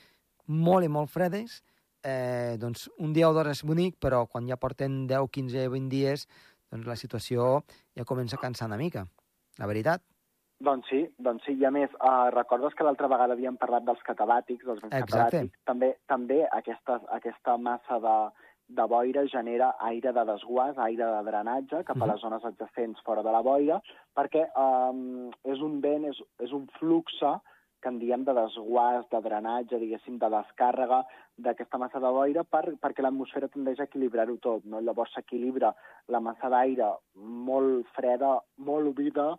molt 0.49 0.85
i 0.85 0.91
molt 0.91 1.11
fredes, 1.13 1.61
eh, 2.03 2.57
doncs 2.61 2.87
un 2.97 3.13
dia 3.13 3.29
o 3.29 3.33
dos 3.33 3.49
és 3.51 3.63
bonic, 3.65 3.97
però 4.01 4.25
quan 4.27 4.47
ja 4.49 4.57
porten 4.57 5.05
10, 5.07 5.29
15, 5.29 5.67
20 5.69 5.89
dies, 5.89 6.27
doncs 6.69 6.87
la 6.87 6.97
situació 6.97 7.49
ja 7.97 8.05
comença 8.05 8.37
a 8.37 8.41
cansar 8.41 8.69
una 8.69 8.77
mica. 8.77 9.05
La 9.59 9.67
veritat. 9.67 10.03
Doncs 10.59 10.89
sí, 10.91 11.05
doncs 11.17 11.45
sí. 11.47 11.53
I 11.55 11.65
a 11.65 11.71
més, 11.71 11.89
eh, 11.89 12.29
recordes 12.35 12.73
que 12.75 12.83
l'altra 12.83 13.07
vegada 13.07 13.33
havíem 13.33 13.55
parlat 13.57 13.85
dels 13.87 14.01
catabàtics, 14.03 14.65
dels 14.65 14.81
vents 14.81 14.95
Exacte. 14.95 15.15
catabàtics? 15.15 15.59
També, 15.65 15.93
també 16.07 16.39
aquesta, 16.51 16.99
aquesta 17.15 17.55
massa 17.57 17.99
de, 18.03 18.15
de 18.69 18.85
boira 18.87 19.25
genera 19.27 19.71
aire 19.79 20.11
de 20.13 20.23
desguàs, 20.29 20.77
aire 20.77 21.03
de 21.05 21.23
drenatge 21.31 21.83
cap 21.83 21.95
a 21.97 22.05
Mhm. 22.05 22.11
les 22.11 22.21
zones 22.21 22.45
adjacents 22.45 23.01
fora 23.01 23.23
de 23.23 23.31
la 23.31 23.41
boira, 23.41 23.81
perquè 24.15 24.43
eh, 24.45 25.31
és 25.51 25.59
un 25.59 25.79
vent, 25.81 26.05
és, 26.05 26.21
és 26.39 26.51
un 26.51 26.67
fluxe 26.79 27.39
que 27.81 27.87
en 27.89 27.97
diem 27.97 28.23
de 28.25 28.33
desguàs, 28.33 29.05
de 29.09 29.21
drenatge, 29.21 29.79
diguéssim, 29.79 30.17
de 30.19 30.27
descàrrega 30.29 31.05
d'aquesta 31.37 31.77
massa 31.77 31.99
de 31.99 32.09
boira 32.11 32.43
per, 32.43 32.75
perquè 32.75 33.01
l'atmosfera 33.01 33.47
tendeix 33.47 33.79
a 33.79 33.83
equilibrar-ho 33.87 34.35
tot. 34.37 34.65
No? 34.65 34.81
Llavors 34.81 35.13
s'equilibra 35.13 35.73
la 36.09 36.19
massa 36.19 36.49
d'aire 36.49 36.89
molt 37.15 37.87
freda, 37.95 38.41
molt 38.57 38.85
humida, 38.85 39.37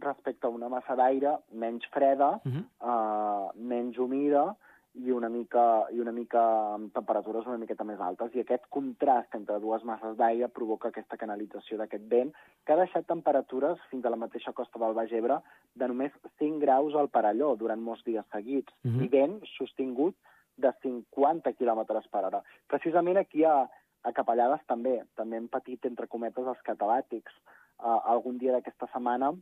respecte 0.00 0.46
a 0.46 0.50
una 0.50 0.68
massa 0.68 0.94
d'aire 0.94 1.38
menys 1.52 1.84
freda, 1.90 2.38
Uh 2.44 2.52
-huh. 2.52 2.64
eh, 2.80 3.50
menys 3.58 3.98
humida 3.98 4.54
i 4.94 5.10
una 5.10 5.28
mica, 5.28 5.86
i 5.94 6.00
una 6.00 6.12
mica 6.12 6.40
amb 6.74 6.92
temperatures 6.94 7.46
una 7.46 7.58
miqueta 7.58 7.84
més 7.84 8.00
altes. 8.00 8.34
I 8.34 8.40
aquest 8.40 8.64
contrast 8.68 9.34
entre 9.34 9.58
dues 9.60 9.84
masses 9.84 10.16
d'aire 10.16 10.48
provoca 10.48 10.88
aquesta 10.88 11.16
canalització 11.16 11.78
d'aquest 11.78 12.08
vent, 12.10 12.32
que 12.64 12.72
ha 12.72 12.80
deixat 12.80 13.06
temperatures 13.06 13.78
fins 13.90 14.04
a 14.04 14.10
la 14.10 14.16
mateixa 14.16 14.52
costa 14.52 14.78
del 14.78 14.94
Baix 14.94 15.12
Ebre 15.12 15.40
de 15.74 15.88
només 15.88 16.12
5 16.38 16.58
graus 16.58 16.94
al 16.94 17.08
Parelló 17.08 17.54
durant 17.56 17.80
molts 17.80 18.04
dies 18.04 18.24
seguits, 18.32 18.72
Mhm. 18.82 18.90
mm 18.90 18.98
-hmm. 18.98 19.04
i 19.04 19.08
vent 19.08 19.40
sostingut 19.58 20.16
de 20.56 20.72
50 20.82 21.52
km 21.52 21.84
per 22.10 22.24
hora. 22.24 22.42
Precisament 22.66 23.18
aquí 23.18 23.44
a, 23.44 23.68
a 24.02 24.12
Capellades 24.12 24.60
també, 24.66 25.04
també 25.14 25.36
hem 25.36 25.48
patit, 25.48 25.84
entre 25.84 26.06
cometes, 26.06 26.46
els 26.46 26.62
catalàtics. 26.62 27.32
Uh, 27.78 28.00
algun 28.10 28.38
dia 28.38 28.52
d'aquesta 28.52 28.88
setmana 28.92 29.32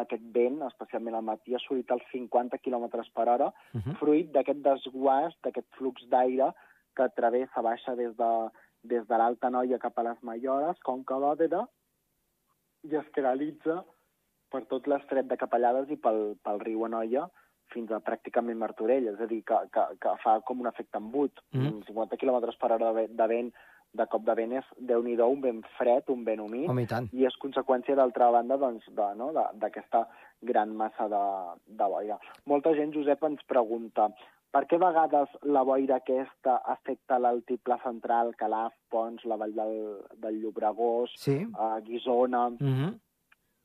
aquest 0.00 0.22
vent, 0.34 0.60
especialment 0.66 1.14
al 1.14 1.24
matí, 1.26 1.54
ha 1.54 1.60
assolit 1.60 1.90
els 1.90 2.02
50 2.12 2.58
km 2.58 2.88
per 3.14 3.28
hora, 3.28 3.52
Uh 3.74 3.80
-huh. 3.80 3.94
fruit 4.00 4.32
d'aquest 4.32 4.60
desguàs, 4.64 5.34
d'aquest 5.42 5.68
flux 5.76 6.08
d'aire 6.08 6.52
que 6.96 7.08
travessa, 7.16 7.62
baixa 7.62 7.94
des 7.94 8.16
de, 8.16 8.50
des 8.82 9.06
de 9.06 9.16
l'Alta 9.16 9.50
Noia 9.50 9.78
cap 9.78 9.98
a 9.98 10.02
les 10.02 10.22
Mallores, 10.22 10.78
Conca 10.82 11.14
d'Òdena, 11.14 11.68
i 12.82 12.96
es 12.96 13.08
canalitza 13.14 13.84
per 14.50 14.64
tot 14.66 14.86
l'estret 14.86 15.26
de 15.26 15.36
Capellades 15.36 15.90
i 15.90 15.96
pel, 15.96 16.36
pel 16.42 16.60
riu 16.60 16.84
Anoia 16.84 17.28
fins 17.72 17.90
a 17.90 18.00
pràcticament 18.04 18.58
Martorell, 18.60 19.06
és 19.14 19.20
a 19.20 19.26
dir, 19.26 19.42
que, 19.48 19.58
que, 19.72 19.84
que 20.00 20.16
fa 20.22 20.40
com 20.40 20.60
un 20.60 20.66
efecte 20.66 20.98
embut. 20.98 21.40
Mhm. 21.52 21.82
50 21.86 22.16
km 22.20 22.56
per 22.60 22.72
hora 22.72 22.92
de, 22.92 23.06
de 23.08 23.26
vent, 23.26 23.52
de 23.92 24.06
cop 24.06 24.22
de 24.24 24.34
vent 24.34 24.52
és, 24.52 24.64
déu 24.78 25.02
nhi 25.02 25.16
un 25.20 25.40
vent 25.40 25.62
fred, 25.78 26.08
un 26.08 26.24
vent 26.24 26.40
humit, 26.40 26.68
Home, 26.68 26.82
i 26.82 26.86
tant. 26.86 27.08
i 27.12 27.26
és 27.26 27.36
conseqüència, 27.36 27.94
d'altra 27.94 28.30
banda, 28.30 28.56
doncs, 28.56 28.84
de, 28.88 29.08
no, 29.16 29.32
d'aquesta 29.54 30.06
gran 30.40 30.74
massa 30.74 31.08
de, 31.08 31.24
de 31.66 31.84
boira. 31.84 32.18
Molta 32.46 32.72
gent, 32.74 32.92
Josep, 32.94 33.22
ens 33.24 33.42
pregunta 33.46 34.08
per 34.52 34.66
què 34.68 34.76
a 34.76 34.82
vegades 34.84 35.28
la 35.48 35.62
boira 35.64 35.96
aquesta 35.96 36.58
afecta 36.74 37.18
l'altiplà 37.18 37.78
central, 37.82 38.34
Calaf, 38.36 38.74
Pons, 38.92 39.24
la 39.24 39.36
vall 39.40 39.54
del, 39.56 39.78
del 40.20 40.40
Llobregós, 40.42 41.14
Sí. 41.16 41.46
a 41.54 41.78
Guisona, 41.80 42.48
Uh 42.48 42.58
-huh. 42.60 42.98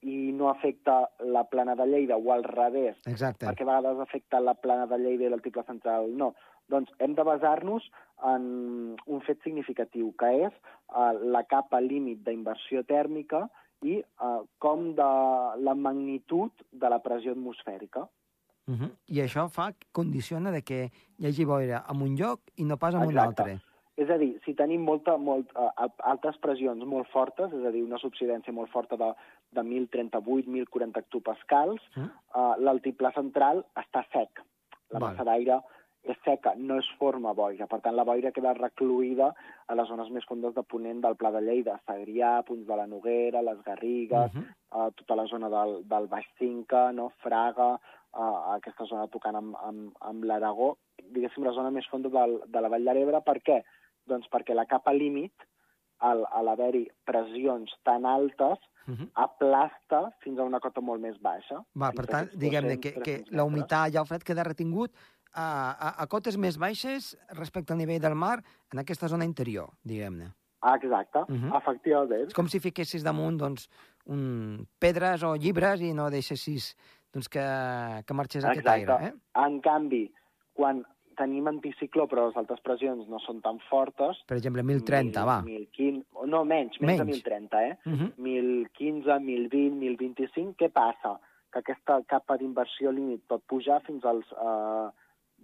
i 0.02 0.32
no 0.32 0.50
afecta 0.50 1.10
la 1.20 1.44
plana 1.46 1.76
de 1.76 1.86
Lleida, 1.88 2.16
o 2.18 2.32
al 2.32 2.44
revés, 2.44 2.96
Exacte. 3.06 3.46
perquè 3.48 3.64
a 3.64 3.66
vegades 3.66 4.00
afecta 4.00 4.40
la 4.40 4.54
plana 4.54 4.86
de 4.86 4.98
Lleida 4.98 5.26
i 5.26 5.30
l'altiplà 5.30 5.66
central 5.66 6.16
no. 6.16 6.36
Doncs 6.70 6.92
hem 7.00 7.16
de 7.16 7.24
basar-nos 7.24 7.84
en 8.26 8.96
un 9.06 9.22
fet 9.22 9.42
significatiu, 9.44 10.12
que 10.18 10.30
és 10.48 10.54
uh, 10.90 11.14
la 11.32 11.44
capa 11.46 11.80
límit 11.82 12.24
d'inversió 12.26 12.84
tèrmica 12.84 13.46
i 13.86 14.00
uh, 14.02 14.42
com 14.58 14.94
de 14.98 15.10
la 15.62 15.76
magnitud 15.78 16.52
de 16.72 16.90
la 16.90 17.00
pressió 17.00 17.32
atmosfèrica. 17.32 18.08
Uh 18.68 18.76
-huh. 18.76 18.92
I 19.08 19.22
això 19.22 19.48
fa, 19.50 19.72
condiciona 19.92 20.52
de 20.52 20.62
que 20.62 20.92
hi 21.18 21.28
hagi 21.28 21.46
boira 21.46 21.86
en 21.90 22.02
un 22.02 22.18
lloc 22.18 22.40
i 22.56 22.64
no 22.64 22.78
pas 22.78 22.94
en 22.96 23.08
un 23.08 23.18
altre. 23.18 23.60
És 23.96 24.10
a 24.10 24.18
dir, 24.18 24.40
si 24.46 24.54
tenim 24.54 24.82
molta, 24.84 25.18
molt, 25.18 25.52
uh, 25.56 25.88
altes 25.98 26.38
pressions 26.38 26.86
molt 26.86 27.08
fortes, 27.08 27.52
és 27.54 27.66
a 27.66 27.72
dir, 27.72 27.84
una 27.84 27.98
subsidència 27.98 28.54
molt 28.54 28.70
forta 28.70 28.96
de, 28.96 29.14
de 29.52 29.62
1.038, 29.62 30.46
1.040 30.48 30.98
hectopascals, 31.00 31.82
Mm. 31.96 32.04
uh, 32.36 32.56
l'altiplà 32.60 33.14
central 33.14 33.66
està 33.76 34.06
sec. 34.12 34.44
La 34.90 35.00
massa 35.00 35.24
d'aire 35.24 35.62
és 36.10 36.18
seca, 36.26 36.54
no 36.56 36.78
es 36.80 36.88
forma 37.00 37.34
boira. 37.34 37.68
Per 37.68 37.80
tant, 37.82 37.96
la 37.96 38.04
boira 38.04 38.32
queda 38.32 38.54
recluïda 38.54 39.34
a 39.68 39.76
les 39.76 39.88
zones 39.88 40.10
més 40.10 40.26
fondes 40.26 40.54
de 40.56 40.64
Ponent 40.64 41.02
del 41.02 41.16
Pla 41.16 41.32
de 41.32 41.42
Lleida, 41.42 41.80
Segrià, 41.86 42.44
Punts 42.48 42.68
de 42.68 42.76
la 42.76 42.88
Noguera, 42.88 43.42
les 43.42 43.62
Garrigues, 43.64 44.32
Uh 44.34 44.40
-huh. 44.42 44.88
uh, 44.88 44.92
tota 44.96 45.16
la 45.16 45.26
zona 45.26 45.50
del, 45.50 45.88
del 45.88 46.08
Baix 46.08 46.26
Cinca, 46.38 46.92
no? 46.92 47.10
Fraga, 47.24 47.74
uh, 47.74 48.54
aquesta 48.56 48.86
zona 48.86 49.08
tocant 49.08 49.36
amb, 49.36 49.56
amb, 49.64 49.96
amb 50.00 50.24
l'Aragó, 50.24 50.78
diguéssim, 51.12 51.44
la 51.44 51.52
zona 51.54 51.72
més 51.72 51.88
fonda 51.88 52.10
del, 52.10 52.42
de 52.48 52.62
la 52.62 52.70
Vall 52.70 52.84
de 52.86 52.94
l'Ebre. 52.94 53.22
Per 53.22 53.42
què? 53.42 53.64
Doncs 54.06 54.28
perquè 54.30 54.54
la 54.54 54.66
capa 54.66 54.94
límit, 54.94 55.34
al, 56.00 56.26
a 56.32 56.42
l'haver-hi 56.42 56.88
pressions 57.06 57.72
tan 57.84 58.06
altes, 58.06 58.58
Uh 58.88 58.94
-huh. 58.94 59.10
aplasta 59.16 60.14
fins 60.24 60.40
a 60.40 60.44
una 60.44 60.62
cota 60.62 60.80
molt 60.80 61.02
més 61.02 61.20
baixa. 61.22 61.62
Va, 61.76 61.92
per 61.92 62.06
tant, 62.06 62.30
diguem-ne 62.34 62.76
200, 62.78 62.80
que, 62.80 62.92
que 63.02 63.16
300 63.18 63.36
la 63.36 63.44
humitat 63.44 63.94
i 63.94 63.98
el 63.98 64.06
fred 64.06 64.24
queda 64.24 64.44
retingut 64.44 64.92
a, 65.34 65.72
a, 65.72 65.94
a 66.04 66.08
cotes 66.08 66.38
més 66.38 66.58
baixes 66.58 67.16
respecte 67.36 67.74
al 67.74 67.80
nivell 67.80 68.02
del 68.02 68.16
mar 68.16 68.40
en 68.74 68.80
aquesta 68.80 69.08
zona 69.08 69.26
interior, 69.26 69.70
diguem-ne. 69.84 70.32
Ah, 70.62 70.76
exacte, 70.76 71.20
Mhm. 71.30 71.54
efectivament. 71.56 72.28
És 72.28 72.34
com 72.34 72.48
si 72.48 72.60
fiquessis 72.60 73.04
damunt 73.04 73.38
doncs, 73.38 73.70
un, 74.08 74.66
pedres 74.80 75.24
o 75.24 75.36
llibres 75.36 75.82
i 75.82 75.94
no 75.94 76.10
deixessis 76.10 76.76
doncs, 77.14 77.30
que, 77.30 77.44
que 78.06 78.14
marxés 78.14 78.44
aquest 78.44 78.66
Exacte. 78.66 78.92
aire. 78.92 79.08
Eh? 79.08 79.14
En 79.46 79.60
canvi, 79.62 80.12
quan 80.54 80.84
tenim 81.18 81.48
anticicló 81.48 82.08
però 82.08 82.28
les 82.28 82.36
altes 82.38 82.60
pressions 82.62 83.08
no 83.10 83.18
són 83.20 83.40
tan 83.42 83.58
fortes... 83.70 84.18
Per 84.28 84.38
exemple, 84.38 84.62
1030, 84.64 85.24
va. 85.26 85.42
1015, 85.42 86.06
no, 86.28 86.44
menys, 86.46 86.78
menys, 86.82 87.00
de 87.00 87.06
Menys. 87.06 87.24
1030, 87.24 87.64
eh? 87.64 87.78
Uh 87.86 87.94
-huh. 87.94 88.12
1015, 88.18 89.20
1020, 89.20 89.72
1025, 89.80 90.56
què 90.58 90.70
passa? 90.72 91.20
Que 91.52 91.60
aquesta 91.60 92.02
capa 92.08 92.38
d'inversió 92.38 92.92
límit 92.92 93.22
pot 93.28 93.42
pujar 93.48 93.82
fins 93.86 94.04
als 94.06 94.26
eh, 94.32 94.90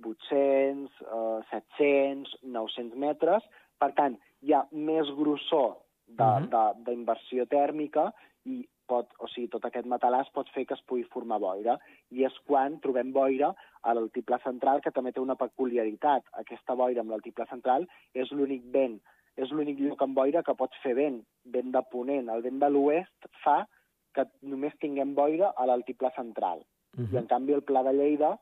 800, 0.05 0.91
eh, 1.01 1.39
700, 1.51 2.37
900 2.43 2.97
metres. 2.97 3.43
Per 3.77 3.91
tant, 3.93 4.19
hi 4.41 4.53
ha 4.53 4.67
més 4.71 5.09
grossor 5.17 5.77
Mhm. 6.07 6.83
d'inversió 6.85 7.45
tèrmica 7.45 8.11
i 8.45 8.67
pot, 8.85 9.09
o 9.19 9.27
sigui, 9.27 9.47
tot 9.47 9.65
aquest 9.65 9.87
matalàs 9.87 10.29
pot 10.33 10.49
fer 10.53 10.65
que 10.65 10.73
es 10.73 10.83
pugui 10.85 11.03
formar 11.03 11.39
boira. 11.39 11.77
I 12.11 12.25
és 12.25 12.33
quan 12.45 12.79
trobem 12.83 13.13
boira 13.13 13.53
a 13.81 13.93
l'altiplà 13.93 14.41
central, 14.43 14.81
que 14.81 14.91
també 14.91 15.11
té 15.11 15.21
una 15.21 15.35
peculiaritat. 15.35 16.23
Aquesta 16.33 16.75
boira 16.75 17.01
amb 17.01 17.11
l'altiplà 17.11 17.47
central 17.49 17.87
és 18.13 18.31
l'únic 18.31 18.63
vent, 18.65 18.99
és 19.37 19.49
l'únic 19.51 19.79
lloc 19.79 20.01
amb 20.01 20.15
boira 20.15 20.43
que 20.43 20.53
pot 20.53 20.71
fer 20.83 20.93
vent, 20.95 21.23
vent 21.45 21.71
de 21.71 21.81
ponent. 21.91 22.29
El 22.29 22.41
vent 22.41 22.59
de 22.59 22.69
l'oest 22.69 23.29
fa 23.43 23.67
que 24.13 24.27
només 24.41 24.75
tinguem 24.79 25.15
boira 25.15 25.53
a 25.55 25.65
l'altiplà 25.65 26.13
central. 26.15 26.65
Uh 26.97 27.01
I, 27.01 27.17
en 27.17 27.23
-huh. 27.23 27.27
canvi, 27.27 27.53
el 27.53 27.63
Pla 27.63 27.81
de 27.83 27.93
Lleida, 27.93 28.39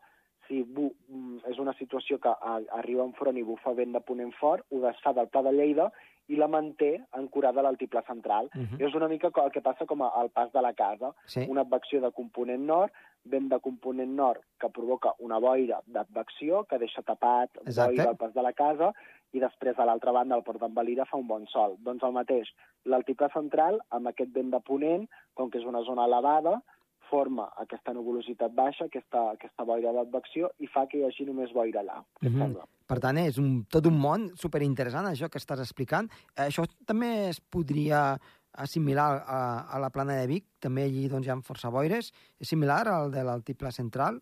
si 0.51 0.63
bu, 0.67 0.91
mm, 1.07 1.47
és 1.47 1.59
una 1.63 1.73
situació 1.79 2.19
que 2.19 2.31
a, 2.31 2.59
arriba 2.77 3.07
un 3.07 3.15
front 3.15 3.37
i 3.39 3.43
bufa 3.47 3.71
vent 3.77 3.95
de 3.95 4.01
ponent 4.03 4.33
fort, 4.39 4.65
ho 4.69 4.81
desfà 4.83 5.13
del 5.15 5.29
Pla 5.31 5.45
de 5.47 5.53
Lleida 5.55 5.91
i 6.31 6.37
la 6.39 6.47
manté 6.51 6.91
ancorada 7.17 7.61
a 7.61 7.63
l'altiplà 7.65 8.03
central. 8.07 8.49
Uh 8.55 8.63
-huh. 8.63 8.81
És 8.87 8.93
una 8.95 9.07
mica 9.07 9.31
el 9.43 9.51
que 9.51 9.61
passa 9.61 9.85
com 9.85 10.01
al 10.01 10.29
pas 10.29 10.51
de 10.51 10.61
la 10.61 10.73
casa, 10.73 11.13
Sí. 11.25 11.45
una 11.49 11.61
advecció 11.61 12.01
de 12.01 12.11
component 12.11 12.65
nord, 12.65 12.91
vent 13.23 13.49
de 13.49 13.59
component 13.59 14.11
nord 14.15 14.41
que 14.59 14.69
provoca 14.69 15.13
una 15.19 15.39
boira 15.39 15.81
d'advecció 15.85 16.63
que 16.65 16.77
deixa 16.77 17.01
tapat 17.01 17.49
Exacte. 17.65 17.95
boira 17.95 18.09
al 18.09 18.17
pas 18.17 18.33
de 18.33 18.41
la 18.41 18.53
casa 18.53 18.93
i 19.31 19.39
després 19.39 19.77
a 19.77 19.85
l'altra 19.85 20.11
banda 20.11 20.35
al 20.35 20.43
port 20.43 20.59
d'en 20.59 20.73
Valira 20.73 21.05
fa 21.05 21.17
un 21.17 21.27
bon 21.27 21.47
sol. 21.47 21.75
Doncs 21.79 22.03
el 22.03 22.11
mateix, 22.11 22.49
l'altiplà 22.85 23.31
central 23.31 23.79
amb 23.89 24.07
aquest 24.07 24.31
vent 24.33 24.51
de 24.51 24.59
ponent, 24.59 25.07
com 25.33 25.49
que 25.49 25.59
és 25.59 25.65
una 25.65 25.83
zona 25.83 26.05
elevada, 26.05 26.61
forma 27.11 27.49
aquesta 27.61 27.93
nuvolositat 27.93 28.53
baixa, 28.55 28.85
aquesta, 28.87 29.31
aquesta 29.35 29.63
boira 29.67 29.91
d'advecció 29.93 30.49
i 30.59 30.67
fa 30.71 30.85
que 30.87 30.97
hi 31.01 31.03
hagi 31.05 31.25
només 31.27 31.51
boira 31.53 31.81
allà. 31.83 31.99
Mhm. 32.21 32.37
sembla? 32.39 32.65
Per 32.87 32.99
tant, 32.99 33.17
és 33.21 33.37
un, 33.37 33.65
tot 33.71 33.85
un 33.87 33.97
món 33.99 34.29
superinteressant, 34.35 35.05
això 35.07 35.29
que 35.29 35.39
estàs 35.39 35.59
explicant. 35.59 36.09
Eh, 36.35 36.47
Això 36.49 36.65
també 36.85 37.29
es 37.29 37.39
podria 37.39 38.17
assimilar 38.53 39.23
a, 39.25 39.67
a 39.71 39.79
la 39.79 39.89
plana 39.89 40.17
de 40.19 40.27
Vic, 40.27 40.45
també 40.59 40.83
allí 40.83 41.07
doncs, 41.07 41.27
hi 41.27 41.31
ha 41.31 41.37
força 41.41 41.69
boires. 41.71 42.11
És 42.39 42.49
similar 42.49 42.87
al 42.91 43.11
de 43.11 43.23
l'altiplà 43.23 43.71
central? 43.71 44.21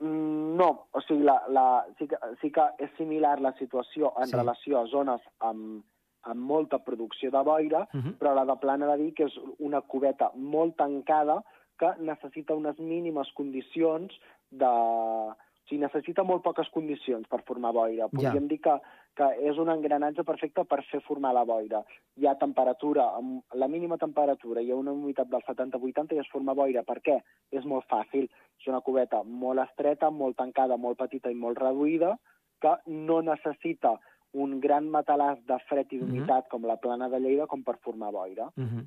Mm, 0.00 0.28
No, 0.60 0.88
o 0.92 1.00
sigui, 1.00 1.22
la, 1.24 1.38
la, 1.48 1.86
sí, 1.98 2.04
que, 2.06 2.16
sí 2.42 2.50
que 2.52 2.60
és 2.84 2.90
similar 2.98 3.38
la 3.40 3.54
situació 3.56 4.12
en 4.18 4.26
Sí. 4.26 4.30
sí. 4.32 4.36
relació 4.36 4.80
a 4.80 4.86
zones 4.90 5.22
amb, 5.38 5.82
amb 6.28 6.40
molta 6.50 6.78
producció 6.84 7.30
de 7.30 7.40
boira, 7.42 7.86
Uh 7.94 8.00
-huh. 8.00 8.18
però 8.18 8.34
la 8.34 8.44
de 8.44 8.56
Plana 8.60 8.86
de 8.90 8.96
Vic 9.02 9.20
és 9.20 9.32
una 9.58 9.80
cubeta 9.80 10.30
molt 10.34 10.76
tancada 10.76 11.42
que 11.80 11.94
necessita 12.04 12.56
unes 12.58 12.78
mínimes 12.78 13.30
condicions 13.36 14.12
de... 14.50 14.68
O 14.70 15.70
sigui, 15.70 15.84
necessita 15.84 16.24
molt 16.26 16.42
poques 16.42 16.66
condicions 16.74 17.28
per 17.30 17.44
formar 17.46 17.70
boira. 17.70 18.08
Podríem 18.10 18.48
dir 18.50 18.56
que, 18.64 18.72
que 19.14 19.26
és 19.46 19.58
un 19.62 19.68
engranatge 19.70 20.24
perfecte 20.26 20.64
per 20.66 20.80
fer 20.88 20.98
formar 21.06 21.30
la 21.36 21.44
boira. 21.46 21.84
Hi 22.18 22.26
ha 22.26 22.32
temperatura, 22.40 23.04
amb 23.14 23.54
la 23.54 23.68
mínima 23.70 23.96
temperatura, 24.02 24.64
hi 24.64 24.72
ha 24.72 24.80
una 24.80 24.90
humitat 24.90 25.30
del 25.30 25.44
70-80 25.46 26.16
i 26.16 26.22
es 26.24 26.32
forma 26.32 26.56
boira. 26.58 26.82
Per 26.82 26.98
què? 27.06 27.20
És 27.54 27.68
molt 27.70 27.86
fàcil. 27.86 28.26
És 28.58 28.66
una 28.66 28.82
cubeta 28.82 29.22
molt 29.22 29.62
estreta, 29.62 30.10
molt 30.10 30.36
tancada, 30.42 30.76
molt 30.76 30.98
petita 30.98 31.30
i 31.30 31.38
molt 31.38 31.62
reduïda, 31.62 32.16
que 32.60 32.74
no 32.90 33.20
necessita 33.22 33.94
un 34.32 34.58
gran 34.60 34.90
matalàs 34.90 35.38
de 35.46 35.58
fred 35.68 35.94
i 35.94 36.02
d'humitat 36.02 36.50
com 36.50 36.66
la 36.66 36.80
plana 36.82 37.08
de 37.08 37.22
Lleida 37.22 37.46
com 37.46 37.62
per 37.62 37.78
formar 37.78 38.10
boira. 38.10 38.50
Uh 38.56 38.66
-huh. 38.66 38.84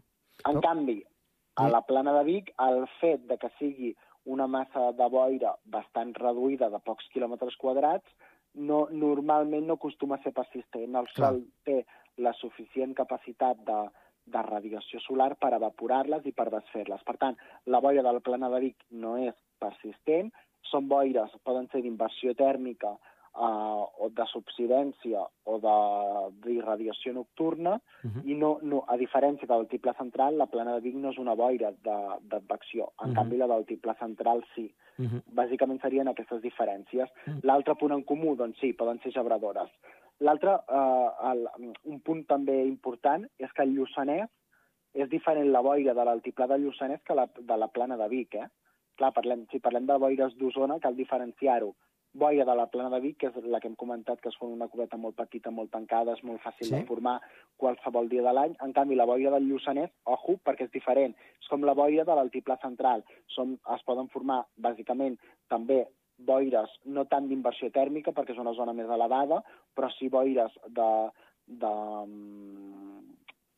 En 0.49 0.55
Però- 0.57 0.61
canvi, 0.67 1.03
a 1.55 1.69
la 1.69 1.81
plana 1.85 2.13
de 2.17 2.23
Vic, 2.27 2.53
el 2.65 2.85
fet 2.99 3.25
de 3.29 3.37
que 3.37 3.49
sigui 3.59 3.93
una 4.25 4.47
massa 4.47 4.91
de 4.97 5.07
boira 5.11 5.55
bastant 5.65 6.13
reduïda 6.17 6.69
de 6.73 6.79
pocs 6.85 7.09
quilòmetres 7.13 7.57
quadrats, 7.61 8.07
no, 8.53 8.87
normalment 8.91 9.67
no 9.67 9.77
acostuma 9.79 10.17
a 10.17 10.23
ser 10.23 10.33
persistent. 10.33 10.95
El 10.95 11.09
Clar. 11.11 11.33
sol 11.33 11.43
té 11.67 11.83
la 12.23 12.33
suficient 12.37 12.93
capacitat 12.97 13.59
de, 13.67 13.79
de 14.25 14.43
radiació 14.47 15.01
solar 15.03 15.33
per 15.35 15.53
evaporar-les 15.57 16.25
i 16.29 16.33
per 16.33 16.49
desfer-les. 16.53 17.03
Per 17.03 17.17
tant, 17.21 17.37
la 17.65 17.81
boira 17.83 18.05
de 18.05 18.13
la 18.13 18.23
plana 18.23 18.49
de 18.53 18.61
Vic 18.67 18.85
no 18.91 19.17
és 19.17 19.35
persistent, 19.59 20.31
són 20.69 20.87
boires, 20.87 21.33
poden 21.43 21.67
ser 21.71 21.83
d'inversió 21.83 22.33
tèrmica 22.39 22.95
uh, 23.35 23.83
o 24.03 24.09
de 24.09 24.25
subsidència 24.31 25.23
o 25.45 25.57
d'irradiació 26.43 27.13
nocturna, 27.13 27.79
Uh 28.03 28.09
-huh. 28.11 28.25
i 28.29 28.35
no, 28.35 28.59
no, 28.61 28.83
a 28.87 28.97
diferència 28.97 29.47
de 29.47 29.53
l'altiplà 29.55 29.95
central, 29.97 30.37
la 30.37 30.45
plana 30.47 30.73
de 30.75 30.81
Vic 30.81 30.95
no 30.95 31.09
és 31.09 31.17
una 31.17 31.33
boira 31.35 31.71
de- 31.71 32.17
d'advecció. 32.29 32.91
En 33.01 33.09
Mhm. 33.09 33.15
canvi, 33.15 33.37
la 33.37 33.47
de 33.47 33.53
l'altiplà 33.53 33.97
central 33.97 34.43
sí. 34.55 34.73
Uh 34.99 35.05
-huh. 35.05 35.21
Bàsicament 35.33 35.81
serien 35.81 36.07
aquestes 36.07 36.41
diferències. 36.41 37.09
Mm. 37.25 37.39
L'altre 37.43 37.75
punt 37.75 37.91
en 37.93 38.03
comú, 38.03 38.35
doncs 38.35 38.59
sí, 38.59 38.73
poden 38.73 38.99
ser 39.01 39.11
gebradores. 39.13 39.69
L'altre, 40.19 40.51
eh, 40.67 41.09
el, 41.31 41.49
un 41.85 41.99
punt 42.01 42.25
també 42.27 42.65
important, 42.65 43.25
és 43.39 43.51
que 43.53 43.63
el 43.63 43.73
Lluçanès 43.75 44.29
és 44.93 45.09
diferent 45.09 45.51
la 45.51 45.61
boira 45.61 45.93
de 45.93 46.03
l'altiplà 46.05 46.45
del 46.47 46.61
Lluçanès 46.65 47.01
que 47.03 47.15
la, 47.15 47.27
de 47.39 47.57
la 47.57 47.67
plana 47.67 47.97
de 47.97 48.07
Vic, 48.07 48.35
eh? 48.35 48.47
Clar, 48.95 49.11
parlem, 49.11 49.47
si 49.51 49.59
parlem 49.59 49.85
de 49.87 49.97
boires 49.97 50.35
d'Osona, 50.37 50.79
cal 50.79 50.95
diferenciar-ho. 50.95 51.73
Boira 52.13 52.45
de 52.45 52.55
la 52.55 52.67
plana 52.69 52.91
de 52.93 52.99
Vic, 53.01 53.17
que 53.17 53.31
és 53.31 53.45
la 53.49 53.59
que 53.59 53.67
hem 53.67 53.75
comentat, 53.75 54.19
que 54.21 54.29
en 54.29 54.51
una 54.53 54.67
cubeta 54.67 54.97
molt 54.97 55.15
petita, 55.15 55.49
molt 55.51 55.71
tancada, 55.71 56.13
és 56.13 56.23
molt 56.23 56.41
fàcil 56.41 56.67
Sí. 56.67 56.75
de 56.75 56.85
formar 56.85 57.19
qualsevol 57.57 58.07
dia 58.09 58.21
de 58.21 58.33
l'any. 58.33 58.55
En 58.61 58.71
canvi, 58.71 58.95
la 58.95 59.05
boira 59.05 59.31
del 59.31 59.47
Lluçanès, 59.49 59.89
ojo, 60.05 60.37
perquè 60.45 60.65
és 60.65 60.71
diferent. 60.71 61.15
És 61.41 61.47
com 61.47 61.63
la 61.63 61.73
boira 61.73 62.03
de 62.03 62.15
l'altiplà 62.15 62.59
central. 62.61 63.03
Som, 63.27 63.57
es 63.75 63.83
poden 63.83 64.09
formar, 64.09 64.45
bàsicament, 64.57 65.17
també 65.49 65.87
boires 66.17 66.69
no 66.85 67.05
tant 67.05 67.27
d'inversió 67.27 67.71
tèrmica, 67.71 68.11
perquè 68.11 68.31
és 68.31 68.37
una 68.37 68.53
zona 68.53 68.73
més 68.73 68.89
elevada, 68.89 69.43
però 69.75 69.89
sí 69.97 70.07
boires 70.09 70.53
de, 70.67 70.89
de 71.47 71.73
mm, 72.05 72.82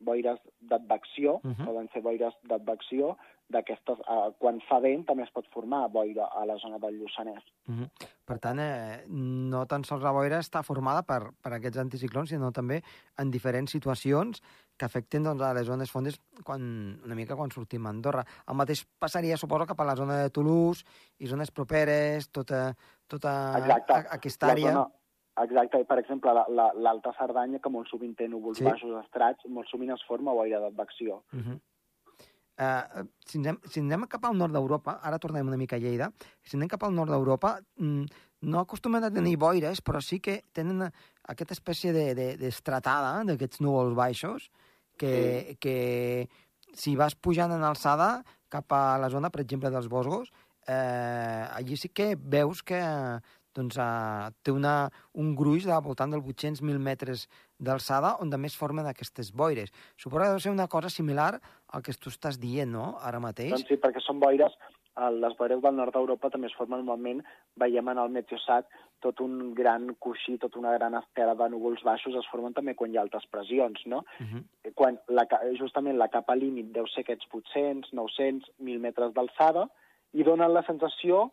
boires 0.06 0.38
d'advecció, 0.60 1.40
Mhm. 1.42 1.64
poden 1.66 1.88
ser 1.92 2.02
boires 2.02 2.34
d'advecció, 2.46 3.16
d'aquestes, 3.48 3.98
eh, 4.10 4.32
quan 4.42 4.56
fa 4.66 4.80
vent 4.82 5.04
també 5.06 5.22
es 5.22 5.30
pot 5.30 5.46
formar 5.54 5.84
boira 5.94 6.24
a 6.34 6.44
la 6.48 6.56
zona 6.58 6.80
del 6.82 6.96
Lluçanès. 6.98 7.44
Uh 7.68 7.74
-huh. 7.74 7.90
Per 8.26 8.38
tant, 8.40 8.58
eh, 8.58 9.04
no 9.08 9.66
tan 9.66 9.84
sols 9.84 10.02
la 10.02 10.10
boira 10.10 10.40
està 10.40 10.64
formada 10.64 11.02
per, 11.04 11.30
per 11.40 11.52
aquests 11.52 11.78
anticiclons, 11.78 12.28
sinó 12.30 12.50
també 12.50 12.82
en 13.16 13.30
diferents 13.30 13.70
situacions 13.70 14.42
que 14.76 14.84
afecten 14.84 15.22
doncs, 15.22 15.42
a 15.42 15.54
les 15.54 15.64
zones 15.66 15.90
fondes 15.92 16.20
quan, 16.44 17.00
una 17.04 17.14
mica 17.14 17.36
quan 17.36 17.50
sortim 17.52 17.86
a 17.86 17.90
Andorra. 17.90 18.24
El 18.48 18.56
mateix 18.56 18.84
passaria, 18.98 19.36
suposo, 19.36 19.64
cap 19.64 19.80
a 19.80 19.84
la 19.84 19.94
zona 19.96 20.16
de 20.22 20.30
Toulouse 20.30 20.84
i 21.18 21.26
zones 21.26 21.50
properes, 21.52 22.28
tota, 22.30 22.74
tota 23.06 23.58
Exacte. 23.58 23.92
aquesta 24.10 24.46
La 24.48 24.52
àrea. 24.54 24.72
zona- 24.72 24.88
Exacte, 25.36 25.80
i 25.80 25.84
per 25.84 25.98
exemple, 25.98 26.32
la- 26.32 26.46
la- 26.48 26.72
l'Alta 26.74 27.12
Cerdanya, 27.18 27.58
que 27.60 27.68
molt 27.68 27.88
sovint 27.88 28.14
té 28.16 28.28
núvols 28.28 28.56
Sí. 28.58 28.64
baixos 28.64 29.04
estrats, 29.04 29.44
molt 29.48 29.68
sovint 29.68 29.92
es 29.92 30.02
forma 30.08 30.32
boira 30.32 30.60
d'advecció. 30.60 31.22
Uh 31.32 31.38
-huh. 31.40 31.60
Uh, 32.58 33.04
si, 33.26 33.36
anem, 33.36 33.58
si 33.68 33.80
anem 33.80 34.06
cap 34.08 34.24
al 34.24 34.34
nord 34.34 34.54
d'Europa, 34.54 34.98
ara 35.02 35.18
tornem 35.18 35.46
una 35.46 35.58
mica 35.58 35.76
a 35.76 35.78
Lleida, 35.78 36.10
si 36.42 36.56
anem 36.56 36.68
cap 36.68 36.82
al 36.84 36.94
nord 36.94 37.10
d'Europa, 37.10 37.60
mm, 37.76 38.04
no 38.48 38.60
acostumen 38.60 39.04
a 39.04 39.10
tenir 39.10 39.36
boires, 39.36 39.82
però 39.84 40.00
sí 40.00 40.20
que 40.20 40.40
tenen 40.52 40.90
aquesta 41.28 41.52
espècie 41.52 41.92
de- 41.92 42.14
de- 42.14 42.36
d'estratada, 42.38 43.18
de, 43.24 43.32
d'aquests 43.36 43.60
núvols 43.60 43.94
baixos, 43.94 44.50
que, 44.96 45.44
sí. 45.50 45.56
que 45.56 46.28
si 46.72 46.96
vas 46.96 47.14
pujant 47.14 47.52
en 47.52 47.62
alçada 47.62 48.24
cap 48.48 48.72
a 48.72 48.96
la 48.96 49.10
zona, 49.10 49.28
per 49.28 49.42
exemple, 49.42 49.68
dels 49.68 49.88
Bosgos, 49.88 50.32
eh, 50.66 51.46
allí 51.52 51.76
sí 51.76 51.90
que 51.90 52.16
veus 52.18 52.62
que 52.62 52.80
doncs, 53.56 53.78
eh, 53.80 54.30
té 54.44 54.54
una, 54.54 54.76
un 55.14 55.34
gruix 55.38 55.66
de 55.66 55.80
voltant 55.82 56.12
dels 56.12 56.24
800.000 56.24 56.78
metres 56.78 57.26
d'alçada 57.58 58.16
on 58.20 58.30
també 58.30 58.50
es 58.52 58.56
formen 58.56 58.86
aquestes 58.86 59.32
boires. 59.32 59.72
Suposo 59.96 60.22
que 60.24 60.32
deu 60.34 60.40
ser 60.44 60.54
una 60.54 60.68
cosa 60.68 60.92
similar 60.92 61.36
al 61.72 61.82
que 61.82 61.96
tu 61.96 62.12
estàs 62.12 62.40
dient, 62.40 62.72
no?, 62.72 62.96
ara 63.02 63.20
mateix. 63.22 63.54
Doncs 63.56 63.70
sí, 63.70 63.78
perquè 63.80 64.02
són 64.04 64.20
boires, 64.20 64.56
eh, 64.96 65.10
les 65.22 65.36
boires 65.38 65.62
del 65.62 65.78
nord 65.80 65.96
d'Europa 65.96 66.30
també 66.30 66.50
es 66.50 66.58
formen 66.58 66.84
normalment, 66.84 67.24
veiem 67.56 67.88
en 67.92 68.02
el 68.04 68.12
Meteosat 68.12 68.68
tot 69.04 69.20
un 69.20 69.54
gran 69.54 69.90
coixí, 70.00 70.36
tota 70.40 70.58
una 70.58 70.72
gran 70.76 70.96
estela 70.98 71.34
de 71.38 71.48
núvols 71.52 71.82
baixos, 71.84 72.16
es 72.16 72.28
formen 72.32 72.54
també 72.56 72.74
quan 72.74 72.92
hi 72.92 72.98
ha 72.98 73.04
altes 73.04 73.26
pressions, 73.30 73.82
no? 73.86 74.04
Uh 74.20 74.26
-huh. 74.26 74.72
quan 74.74 74.98
la, 75.08 75.26
justament 75.58 75.98
la 75.98 76.08
capa 76.08 76.34
límit 76.34 76.72
deu 76.72 76.86
ser 76.86 77.04
aquests 77.04 77.26
800, 77.30 77.92
900, 77.92 78.50
1.000 78.58 78.80
metres 78.80 79.12
d'alçada 79.12 79.68
i 80.12 80.22
donen 80.22 80.52
la 80.52 80.64
sensació 80.64 81.30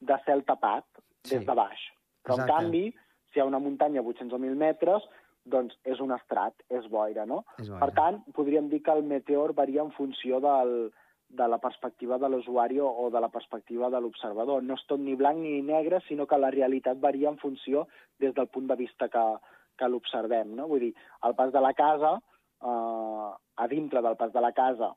de 0.00 0.16
cel 0.24 0.42
tapat 0.44 0.84
des 1.24 1.38
Sí. 1.40 1.44
de 1.44 1.54
baix. 1.54 1.78
Però, 2.24 2.34
Exacte. 2.34 2.52
en 2.52 2.58
canvi, 2.58 2.94
si 3.32 3.38
hi 3.38 3.42
ha 3.42 3.44
una 3.44 3.58
muntanya 3.58 4.00
a 4.00 4.02
800 4.02 4.32
o 4.34 4.38
1.000 4.38 4.54
metres, 4.56 5.02
doncs 5.44 5.76
és 5.84 5.98
un 6.00 6.12
estrat, 6.12 6.54
és 6.70 6.88
boira, 6.88 7.26
no? 7.26 7.44
És 7.58 7.68
boira. 7.68 7.84
Per 7.86 7.94
tant, 7.94 8.24
podríem 8.32 8.68
dir 8.68 8.82
que 8.82 8.92
el 8.92 9.02
meteor 9.02 9.54
varia 9.54 9.82
en 9.82 9.90
funció 9.90 10.38
del, 10.40 10.92
de 11.28 11.48
la 11.48 11.58
perspectiva 11.58 12.18
de 12.18 12.28
l'usuari 12.28 12.78
o 12.78 13.08
de 13.10 13.20
la 13.20 13.28
perspectiva 13.28 13.88
de 13.90 14.00
l'observador. 14.00 14.62
No 14.62 14.74
és 14.74 14.86
tot 14.86 15.00
ni 15.00 15.14
blanc 15.16 15.38
ni 15.38 15.62
negre, 15.62 16.00
sinó 16.06 16.26
que 16.26 16.38
la 16.38 16.50
realitat 16.50 17.00
varia 17.00 17.28
en 17.30 17.38
funció 17.38 17.88
des 18.18 18.34
del 18.34 18.46
punt 18.48 18.68
de 18.68 18.76
vista 18.76 19.08
que, 19.08 19.24
que 19.78 19.88
l'observem. 19.88 20.54
No? 20.54 20.68
Vull 20.68 20.80
dir, 20.80 20.94
el 21.24 21.34
pas 21.34 21.50
de 21.52 21.60
la 21.60 21.72
casa, 21.74 22.20
eh, 22.62 23.30
a 23.56 23.68
dintre 23.68 24.02
del 24.02 24.16
pas 24.16 24.32
de 24.32 24.40
la 24.40 24.52
casa, 24.52 24.94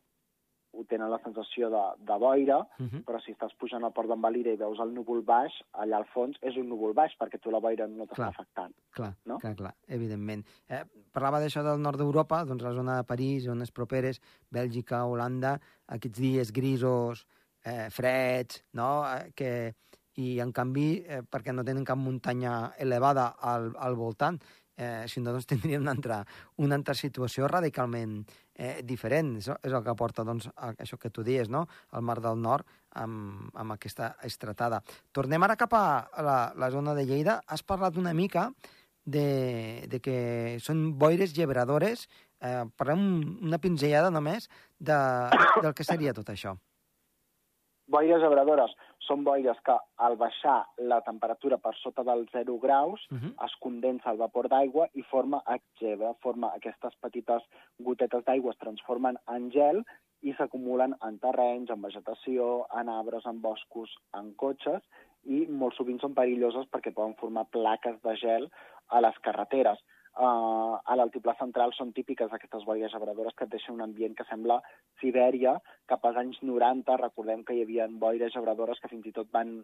tenen 0.89 1.09
la 1.09 1.19
sensació 1.23 1.69
de, 1.69 1.83
de 2.05 2.17
boira, 2.19 2.59
Uh 2.79 2.85
-huh. 2.85 3.03
però 3.05 3.19
si 3.23 3.31
estàs 3.31 3.53
pujant 3.57 3.83
al 3.83 3.93
port 3.93 4.09
d'en 4.09 4.21
Valira 4.21 4.51
i 4.51 4.57
veus 4.57 4.79
el 4.79 4.93
núvol 4.93 5.21
baix, 5.23 5.53
allà 5.73 5.97
al 5.97 6.05
fons 6.05 6.37
és 6.41 6.55
un 6.57 6.67
núvol 6.69 6.93
baix, 6.93 7.13
perquè 7.19 7.39
tu 7.39 7.51
la 7.51 7.59
boira 7.59 7.87
no 7.87 8.05
t'està 8.05 8.27
afectant. 8.27 8.73
Clar, 8.91 9.13
no? 9.25 9.37
clar, 9.39 9.55
clar, 9.55 9.73
evidentment. 9.87 10.45
Eh, 10.67 10.83
parlava 11.11 11.39
d'això 11.39 11.63
del 11.63 11.79
nord 11.79 11.97
d'Europa, 11.97 12.43
doncs 12.45 12.63
la 12.63 12.73
zona 12.73 12.97
de 12.97 13.03
París, 13.03 13.43
zones 13.43 13.71
properes, 13.71 14.21
Bèlgica, 14.51 15.05
Holanda, 15.05 15.59
aquests 15.87 16.19
dies 16.19 16.51
grisos, 16.51 17.25
eh, 17.63 17.89
freds, 17.89 18.63
no?, 18.73 19.03
eh, 19.05 19.31
que, 19.35 19.73
i 20.15 20.39
en 20.39 20.51
canvi, 20.55 21.03
eh, 21.07 21.21
perquè 21.27 21.53
no 21.53 21.63
tenen 21.63 21.83
cap 21.83 21.97
muntanya 21.97 22.73
elevada 22.79 23.35
al, 23.41 23.73
al 23.77 23.95
voltant, 23.95 24.39
eh, 24.77 25.05
si 25.07 25.21
no, 25.21 25.31
doncs 25.31 25.47
tindríem 25.51 25.81
una 25.81 25.91
altra, 25.91 26.25
una 26.57 26.75
altra 26.75 26.95
situació 26.95 27.47
radicalment 27.51 28.23
eh, 28.55 28.81
diferent. 28.83 29.35
Això 29.39 29.57
és 29.63 29.73
el 29.73 29.83
que 29.85 29.95
porta 29.99 30.25
doncs, 30.27 30.47
a 30.55 30.73
això 30.81 30.97
que 31.01 31.11
tu 31.13 31.23
dies, 31.23 31.49
no? 31.51 31.65
el 31.93 32.05
Mar 32.05 32.19
del 32.23 32.41
Nord, 32.41 32.67
amb, 32.95 33.49
amb 33.53 33.75
aquesta 33.75 34.15
estratada. 34.23 34.81
Tornem 35.11 35.43
ara 35.43 35.57
cap 35.59 35.75
a 35.77 35.85
la, 36.23 36.39
la 36.57 36.71
zona 36.71 36.95
de 36.95 37.05
Lleida. 37.05 37.41
Has 37.47 37.63
parlat 37.63 37.97
una 38.01 38.13
mica 38.13 38.49
de, 39.05 39.85
de 39.91 40.01
que 40.01 40.17
són 40.63 40.87
boires 40.99 41.35
gebradores. 41.35 42.07
Eh, 42.41 42.63
parlem 42.77 43.05
una 43.45 43.59
pinzellada 43.61 44.11
només 44.11 44.49
de, 44.79 44.97
del 45.61 45.73
que 45.75 45.87
seria 45.87 46.13
tot 46.13 46.31
això. 46.33 46.55
Boires 47.87 48.23
abradores 48.25 48.73
són 49.05 49.23
boires 49.23 49.59
que 49.65 49.75
al 50.07 50.17
baixar 50.17 50.57
la 50.91 51.01
temperatura 51.05 51.57
per 51.61 51.73
sota 51.81 52.03
dels 52.03 52.31
0 52.33 52.57
graus 52.61 53.01
Uh 53.11 53.17
-huh. 53.17 53.45
es 53.45 53.53
condensa 53.59 54.11
el 54.11 54.17
vapor 54.17 54.47
d'aigua 54.49 54.87
i 54.93 55.01
forma 55.03 55.41
exgebra, 55.47 56.13
forma 56.21 56.47
aquestes 56.55 56.95
petites 57.01 57.43
gotetes 57.79 58.23
d'aigua 58.25 58.51
es 58.51 58.57
transformen 58.57 59.17
en 59.27 59.51
gel 59.51 59.83
i 60.21 60.33
s'acumulen 60.33 60.95
en 61.07 61.19
terrenys, 61.19 61.69
en 61.69 61.81
vegetació, 61.81 62.65
en 62.79 62.89
arbres, 62.89 63.25
en 63.25 63.41
boscos, 63.41 63.95
en 64.13 64.33
cotxes 64.33 64.81
i 65.25 65.45
molt 65.49 65.75
sovint 65.75 65.99
són 65.99 66.13
perilloses 66.13 66.67
perquè 66.71 66.93
poden 66.93 67.15
formar 67.15 67.45
plaques 67.57 68.01
de 68.01 68.15
gel 68.15 68.49
a 68.89 69.01
les 69.01 69.17
carreteres. 69.19 69.79
Uh, 70.15 70.79
a 70.79 70.95
l'altiplà 70.95 71.33
central 71.35 71.73
són 71.75 71.89
típiques 71.91 72.31
aquestes 72.31 72.63
boires 72.63 72.93
gebradores 72.93 73.35
que 73.35 73.43
et 73.43 73.51
deixen 73.51 73.75
un 73.75 73.83
ambient 73.83 74.13
que 74.15 74.23
sembla 74.29 74.61
Sibèria, 75.01 75.57
cap 75.91 76.05
als 76.07 76.21
anys 76.21 76.39
90 76.39 76.95
recordem 77.01 77.43
que 77.43 77.57
hi 77.57 77.65
havia 77.65 77.89
boires 78.05 78.31
gebradores 78.31 78.79
que 78.79 78.91
fins 78.91 79.09
i 79.09 79.11
tot 79.17 79.27
van 79.35 79.57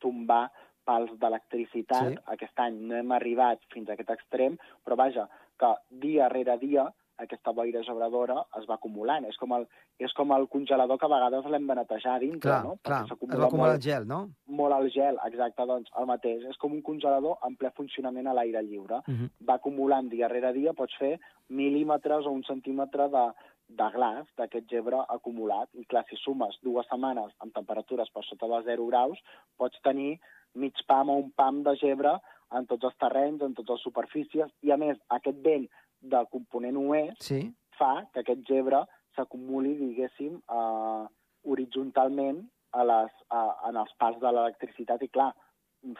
tombar 0.00 0.46
pals 0.88 1.12
d'electricitat. 1.20 2.16
Sí. 2.16 2.24
Aquest 2.34 2.64
any 2.64 2.80
no 2.88 2.96
hem 2.96 3.12
arribat 3.12 3.60
fins 3.74 3.90
a 3.90 3.96
aquest 3.96 4.14
extrem, 4.16 4.56
però 4.84 4.96
vaja, 4.96 5.26
que 5.60 5.74
dia 6.06 6.30
rere 6.32 6.56
dia 6.64 6.88
aquesta 7.22 7.52
boira 7.56 7.82
gebradora 7.86 8.38
es 8.58 8.66
va 8.68 8.76
acumulant. 8.78 9.26
És 9.28 9.36
com 9.40 9.52
el, 9.56 9.66
és 10.02 10.12
com 10.16 10.32
el 10.36 10.46
congelador 10.52 10.98
que 11.00 11.08
a 11.08 11.12
vegades 11.12 11.48
l'hem 11.52 11.66
de 11.68 11.76
netejar 11.80 12.16
a 12.16 12.22
dintre, 12.22 12.48
Clar, 12.48 12.62
no? 12.64 12.76
clar, 12.80 13.02
Perquè 13.02 13.06
es 13.06 13.12
s'acumula 13.12 13.42
va 13.42 13.50
acumular 13.50 13.74
el 13.76 13.84
gel, 13.84 14.08
no? 14.08 14.20
molt 14.60 14.76
el 14.78 14.90
gel, 14.94 15.20
exacte, 15.26 15.66
doncs 15.68 15.92
el 16.00 16.08
mateix. 16.10 16.48
És 16.50 16.58
com 16.62 16.74
un 16.76 16.82
congelador 16.86 17.38
en 17.46 17.56
ple 17.60 17.72
funcionament 17.76 18.30
a 18.30 18.34
l'aire 18.36 18.64
lliure. 18.66 19.02
Uh 19.06 19.14
-huh. 19.14 19.30
Va 19.48 19.60
acumulant 19.60 20.08
dia 20.08 20.28
rere 20.28 20.52
dia, 20.52 20.72
pots 20.72 20.96
fer 20.98 21.18
mil·límetres 21.50 22.26
o 22.26 22.30
un 22.30 22.42
centímetre 22.44 23.08
de, 23.08 23.24
de 23.68 23.88
glaç 23.94 24.26
d'aquest 24.38 24.68
gebre 24.70 25.04
acumulat. 25.08 25.68
I 25.74 25.84
clar, 25.84 26.04
si 26.08 26.16
sumes 26.16 26.58
dues 26.62 26.86
setmanes 26.90 27.32
amb 27.38 27.54
temperatures 27.54 28.10
per 28.10 28.24
sota 28.24 28.46
de 28.46 28.62
0 28.72 28.86
graus, 28.86 29.18
pots 29.56 29.80
tenir 29.82 30.18
mig 30.54 30.74
pam 30.86 31.10
o 31.10 31.16
un 31.22 31.30
pam 31.30 31.62
de 31.62 31.76
gebre 31.76 32.18
en 32.52 32.66
tots 32.66 32.84
els 32.84 32.96
terrenys, 32.98 33.42
en 33.42 33.54
totes 33.54 33.78
les 33.78 33.86
superfícies, 33.86 34.50
i 34.66 34.72
a 34.74 34.76
més, 34.76 34.98
aquest 35.08 35.38
vent 35.44 35.68
de 36.00 36.20
component 36.32 36.76
oest 36.80 37.22
Sí, 37.22 37.40
fa 37.78 38.06
que 38.12 38.20
aquest 38.24 38.42
gebre 38.48 38.84
s'acumuli, 39.16 39.74
diguéssim, 39.78 40.36
eh, 40.38 41.04
horitzontalment 41.44 42.42
a 42.72 42.84
les, 42.84 43.12
a, 43.34 43.40
en 43.68 43.76
els 43.80 43.92
pals 43.98 44.20
de 44.22 44.30
l'electricitat 44.32 45.02
i, 45.02 45.08
clar, 45.08 45.32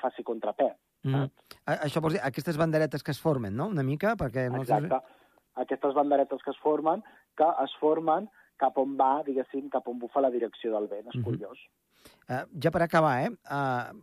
faci 0.01 0.23
contrapè. 0.23 0.69
Mm. 1.05 1.31
Això 1.81 2.01
vols 2.05 2.15
dir, 2.15 2.21
aquestes 2.23 2.57
banderetes 2.61 3.03
que 3.03 3.11
es 3.11 3.21
formen, 3.21 3.55
no?, 3.57 3.67
una 3.73 3.83
mica, 3.83 4.15
perquè... 4.21 4.49
No 4.53 4.63
sé- 4.65 4.77
Exacte. 4.77 5.01
Aquestes 5.61 5.95
banderetes 5.97 6.43
que 6.45 6.51
es 6.53 6.59
formen, 6.63 7.03
que 7.37 7.47
es 7.65 7.73
formen 7.81 8.29
cap 8.61 8.77
on 8.79 8.93
va, 8.97 9.23
diguéssim, 9.27 9.69
cap 9.73 9.89
on 9.89 9.99
bufa 9.99 10.21
la 10.21 10.31
direcció 10.31 10.71
del 10.77 10.87
vent. 10.89 11.09
És 11.09 11.17
Mhm. 11.17 11.25
curiós. 11.25 11.59
Uh, 12.29 12.45
ja 12.63 12.71
per 12.71 12.83
acabar, 12.83 13.25
eh? 13.25 13.31
Uh, 13.51 14.01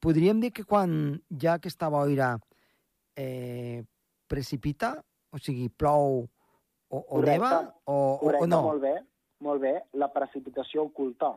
podríem 0.00 0.40
dir 0.40 0.52
que 0.52 0.64
quan 0.64 1.20
ha 1.46 1.52
aquesta 1.54 1.88
boira 1.88 2.36
eh, 3.16 3.82
precipita, 4.28 4.96
o 5.32 5.38
sigui, 5.38 5.68
plou 5.68 6.24
o, 6.24 6.98
o 6.98 7.02
Correcte. 7.02 7.30
neva, 7.32 7.74
o, 7.84 8.18
Correcte, 8.20 8.44
o 8.44 8.50
no? 8.50 8.62
molt 8.62 8.82
bé, 8.82 8.94
molt 9.40 9.60
bé. 9.62 9.74
La 9.94 10.08
precipitació 10.12 10.86
oculta. 10.90 11.34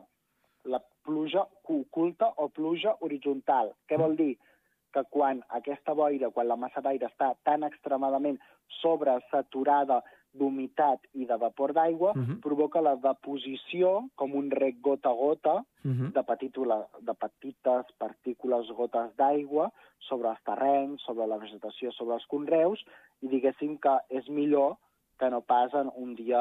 La 0.64 0.80
pluja 1.04 1.46
oculta 1.64 2.30
o 2.36 2.48
pluja 2.52 2.94
horitzontal. 3.00 3.74
Què 3.88 3.98
vol 4.00 4.16
dir? 4.16 4.34
Que 4.92 5.04
quan 5.08 5.40
aquesta 5.56 5.94
boira, 5.94 6.30
quan 6.34 6.48
la 6.48 6.58
massa 6.58 6.82
d'aire 6.82 7.06
està 7.06 7.32
tan 7.46 7.62
extremadament 7.64 8.38
sobresaturada 8.80 10.00
d'humitat 10.32 11.00
i 11.14 11.24
de 11.26 11.36
vapor 11.36 11.72
d'aigua, 11.72 12.12
Mhm. 12.14 12.40
provoca 12.40 12.80
la 12.80 12.96
deposició, 12.96 14.08
com 14.16 14.34
un 14.34 14.50
rec 14.50 14.80
gota 14.80 15.10
a 15.10 15.12
gota, 15.12 15.64
Mhm. 15.84 16.12
de, 16.12 16.22
petitula, 16.22 16.86
de 17.00 17.14
petites 17.14 17.86
partícules 17.98 18.70
gotes 18.72 19.14
d'aigua 19.16 19.72
sobre 19.98 20.28
els 20.28 20.42
terrenys, 20.44 21.02
sobre 21.02 21.26
la 21.26 21.36
vegetació, 21.38 21.92
sobre 21.92 22.14
els 22.14 22.26
conreus, 22.26 22.84
i 23.22 23.28
diguéssim 23.28 23.78
que 23.78 23.98
és 24.10 24.28
millor 24.28 24.76
que 25.18 25.28
no 25.30 25.40
pas 25.42 25.72
en 25.74 25.90
un 25.96 26.14
dia, 26.14 26.40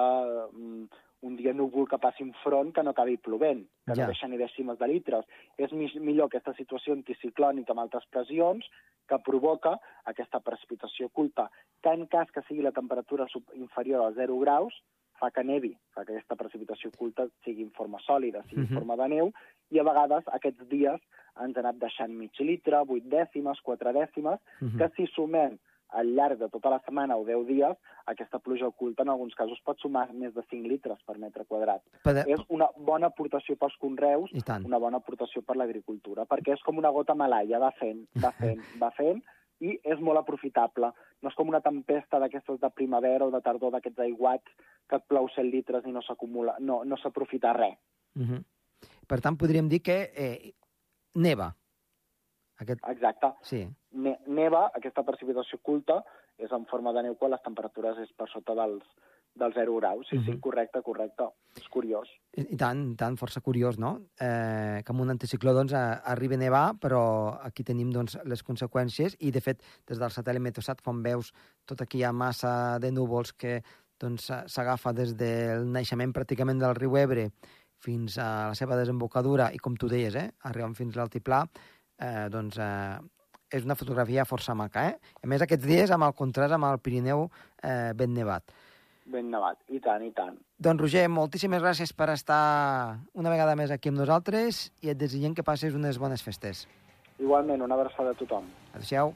mm, 0.54 0.88
un 1.22 1.36
dia 1.36 1.54
núvol 1.54 1.88
que 1.88 1.98
passi 2.00 2.24
un 2.24 2.34
front 2.44 2.72
que 2.74 2.84
no 2.84 2.92
acabi 2.92 3.18
plovent, 3.18 3.66
que 3.86 3.96
Ja. 3.96 4.04
no 4.04 4.08
deixa 4.08 4.28
ni 4.28 4.38
dècimes 4.38 4.78
de 4.80 4.88
litres. 4.88 5.26
És 5.58 5.72
mi- 5.74 5.92
millor 6.00 6.28
aquesta 6.28 6.54
situació 6.54 6.94
anticiclònica 6.94 7.72
amb 7.72 7.82
altes 7.82 8.06
pressions 8.10 8.66
que 9.08 9.18
provoca 9.20 9.80
aquesta 10.06 10.40
precipitació 10.40 11.08
oculta, 11.08 11.50
que 11.82 11.90
en 11.90 12.06
cas 12.08 12.32
que 12.32 12.42
sigui 12.44 12.62
la 12.62 12.72
temperatura 12.72 13.28
inferior 13.56 14.06
als 14.06 14.16
0 14.16 14.40
graus, 14.40 14.74
fa 15.20 15.32
que 15.32 15.44
nevi, 15.44 15.76
fa 15.94 16.06
que 16.06 16.14
aquesta 16.14 16.36
precipitació 16.38 16.90
oculta 16.94 17.28
sigui 17.44 17.64
en 17.64 17.72
forma 17.72 17.98
sòlida, 18.00 18.44
sigui 18.44 18.62
Mhm. 18.62 18.72
en 18.72 18.78
forma 18.78 18.96
de 18.96 19.10
neu, 19.10 19.34
i 19.72 19.80
a 19.80 19.84
vegades 19.84 20.24
aquests 20.28 20.70
dies 20.70 21.02
ens 21.42 21.58
ha 21.58 21.60
anat 21.60 21.76
deixant 21.76 22.14
mig 22.14 22.32
litre, 22.40 22.78
8 22.88 23.04
dècimes, 23.04 23.60
4 23.62 23.92
dècimes, 23.92 24.40
Mhm. 24.62 24.78
que 24.78 24.90
si 24.96 25.08
sumem 25.08 25.58
al 25.90 26.14
llarg 26.16 26.38
de 26.40 26.50
tota 26.50 26.70
la 26.70 26.80
setmana 26.86 27.16
o 27.18 27.24
10 27.26 27.46
dies, 27.48 27.78
aquesta 28.06 28.40
pluja 28.40 28.68
oculta 28.68 29.04
en 29.04 29.10
alguns 29.10 29.34
casos 29.36 29.60
pot 29.66 29.80
sumar 29.80 30.12
més 30.14 30.34
de 30.36 30.44
5 30.50 30.68
litres 30.68 31.00
per 31.06 31.18
metre 31.18 31.46
quadrat. 31.46 31.82
Per- 32.04 32.26
És 32.28 32.40
una 32.50 32.68
bona 32.78 33.08
aportació 33.08 33.56
pels 33.58 33.76
conreus, 33.80 34.32
una 34.66 34.78
bona 34.78 34.98
aportació 34.98 35.42
per 35.42 35.56
l'agricultura, 35.58 36.26
perquè 36.26 36.54
és 36.54 36.62
com 36.64 36.78
una 36.78 36.92
gota 36.92 37.16
malaia, 37.16 37.60
va 37.60 37.72
fent, 37.72 38.06
va 38.24 38.32
fent, 38.32 38.60
va 38.84 38.92
fent, 38.92 39.24
i 39.62 39.80
és 39.84 40.00
molt 40.00 40.18
aprofitable. 40.20 40.92
No 41.22 41.30
és 41.30 41.36
com 41.36 41.50
una 41.50 41.60
tempesta 41.60 42.20
d'aquestes 42.20 42.60
de 42.62 42.70
primavera 42.70 43.26
o 43.26 43.32
de 43.32 43.42
tardor, 43.42 43.72
d'aquests 43.72 44.00
aiguats 44.00 44.46
que 44.88 44.96
et 44.96 45.04
plou 45.08 45.28
100 45.28 45.50
litres 45.52 45.86
i 45.86 45.92
no 45.92 46.02
s'acumula, 46.02 46.56
no, 46.60 46.84
no 46.86 46.96
s'aprofita 46.98 47.52
res. 47.54 47.76
Mhm. 48.16 48.44
Per 49.10 49.20
tant, 49.22 49.36
podríem 49.36 49.68
dir 49.68 49.82
que 49.82 50.12
eh, 50.16 50.54
neva. 51.16 51.56
Aquest... 52.60 52.82
Exacte. 52.92 53.34
Sí. 53.48 53.64
Ne 53.96 54.18
neva, 54.28 54.70
aquesta 54.76 55.04
precipitació 55.08 55.60
oculta, 55.62 56.02
és 56.40 56.52
en 56.56 56.66
forma 56.70 56.94
de 56.96 57.04
neu 57.04 57.16
quan 57.20 57.32
les 57.32 57.42
temperatures 57.44 57.98
és 58.04 58.12
per 58.16 58.28
sota 58.32 58.56
dels, 58.56 58.84
dels 59.40 59.56
0 59.56 59.76
graus. 59.80 60.08
Sí, 60.10 60.18
sí, 60.24 60.32
Mhm. 60.32 60.40
correcte, 60.40 60.82
correcte. 60.84 61.28
És 61.56 61.68
curiós. 61.70 62.10
I, 62.36 62.46
I 62.54 62.58
tant, 62.58 62.96
tant, 62.98 63.18
força 63.18 63.42
curiós, 63.42 63.78
no? 63.80 64.02
Eh, 64.20 64.82
que 64.86 64.92
amb 64.92 65.02
un 65.02 65.10
anticicló 65.10 65.54
doncs, 65.54 65.74
a, 65.74 66.02
arribi 66.04 66.36
a 66.36 66.38
nevar, 66.38 66.76
però 66.80 67.38
aquí 67.42 67.64
tenim 67.64 67.92
doncs, 67.92 68.18
les 68.26 68.44
conseqüències 68.44 69.16
i, 69.20 69.32
de 69.32 69.42
fet, 69.42 69.64
des 69.88 70.00
del 70.00 70.10
satèl·lit 70.10 70.40
Meteosat, 70.42 70.82
quan 70.82 71.02
veus 71.04 71.34
tota 71.66 71.84
aquella 71.84 72.12
massa 72.14 72.80
de 72.80 72.92
núvols 72.92 73.34
que 73.34 73.62
doncs, 74.00 74.32
s'agafa 74.48 74.94
des 74.94 75.16
del 75.18 75.70
naixement 75.72 76.14
pràcticament 76.14 76.60
del 76.60 76.76
riu 76.76 76.96
Ebre 76.98 77.32
fins 77.80 78.18
a 78.18 78.48
la 78.50 78.56
seva 78.56 78.76
desembocadura 78.76 79.52
i, 79.54 79.58
com 79.58 79.76
tu 79.76 79.88
deies, 79.88 80.16
eh, 80.16 80.32
arribant 80.44 80.76
fins 80.76 80.96
a 80.96 81.00
l'altiplà, 81.02 81.46
eh, 82.00 82.28
doncs 82.32 82.58
eh, 82.58 82.98
és 83.52 83.66
una 83.66 83.78
fotografia 83.78 84.26
força 84.30 84.56
maca. 84.56 84.88
Eh? 84.90 85.14
A 85.24 85.30
més, 85.30 85.44
aquests 85.44 85.66
dies, 85.66 85.92
amb 85.92 86.08
el 86.08 86.16
contrast 86.18 86.56
amb 86.56 86.70
el 86.70 86.82
Pirineu 86.84 87.28
eh, 87.64 87.92
ben 87.98 88.14
nevat. 88.16 88.54
Ben 89.10 89.32
nevat. 89.34 89.58
I 89.74 89.80
tant, 89.82 90.04
i 90.06 90.12
tant. 90.14 90.36
Doncs, 90.62 90.84
Roger, 90.84 91.08
moltíssimes 91.10 91.64
gràcies 91.64 91.96
per 91.98 92.12
estar 92.14 93.00
una 93.18 93.32
vegada 93.34 93.56
més 93.58 93.74
aquí 93.74 93.90
amb 93.90 94.02
nosaltres 94.04 94.68
i 94.86 94.94
et 94.94 95.00
desitgem 95.00 95.34
que 95.34 95.46
passis 95.46 95.74
unes 95.74 95.98
bones 95.98 96.22
festes. 96.26 96.68
Igualment, 97.20 97.66
una 97.66 97.76
abraçada 97.76 98.14
a 98.14 98.20
tothom. 98.20 98.46
Adéu-siau. 98.76 99.16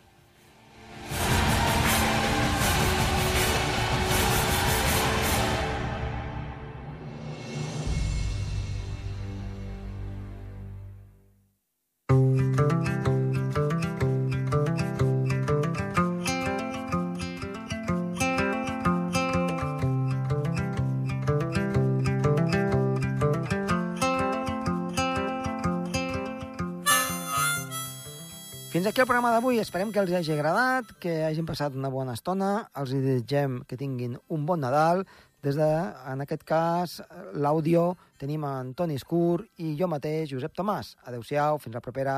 Fins 28.83 28.91
aquí 28.91 28.99
el 28.99 29.07
programa 29.07 29.29
d'avui. 29.31 29.61
Esperem 29.63 29.93
que 29.95 30.01
els 30.01 30.09
hagi 30.11 30.33
agradat, 30.33 30.89
que 30.99 31.11
hagin 31.23 31.45
passat 31.47 31.77
una 31.79 31.87
bona 31.87 32.17
estona. 32.17 32.49
Els 32.81 32.91
desitgem 32.91 33.61
que 33.63 33.77
tinguin 33.79 34.17
un 34.27 34.43
bon 34.43 34.59
Nadal. 34.59 35.05
Des 35.39 35.55
de, 35.55 35.69
en 36.11 36.25
aquest 36.25 36.43
cas, 36.43 36.97
l'àudio 37.31 37.85
tenim 38.19 38.43
en 38.43 38.73
Toni 38.75 38.99
Escur 38.99 39.45
i 39.63 39.77
jo 39.79 39.87
mateix, 39.87 40.33
Josep 40.35 40.59
Tomàs. 40.59 40.97
Adéu-siau, 41.07 41.63
fins 41.63 41.79
la 41.79 41.85
propera. 41.87 42.17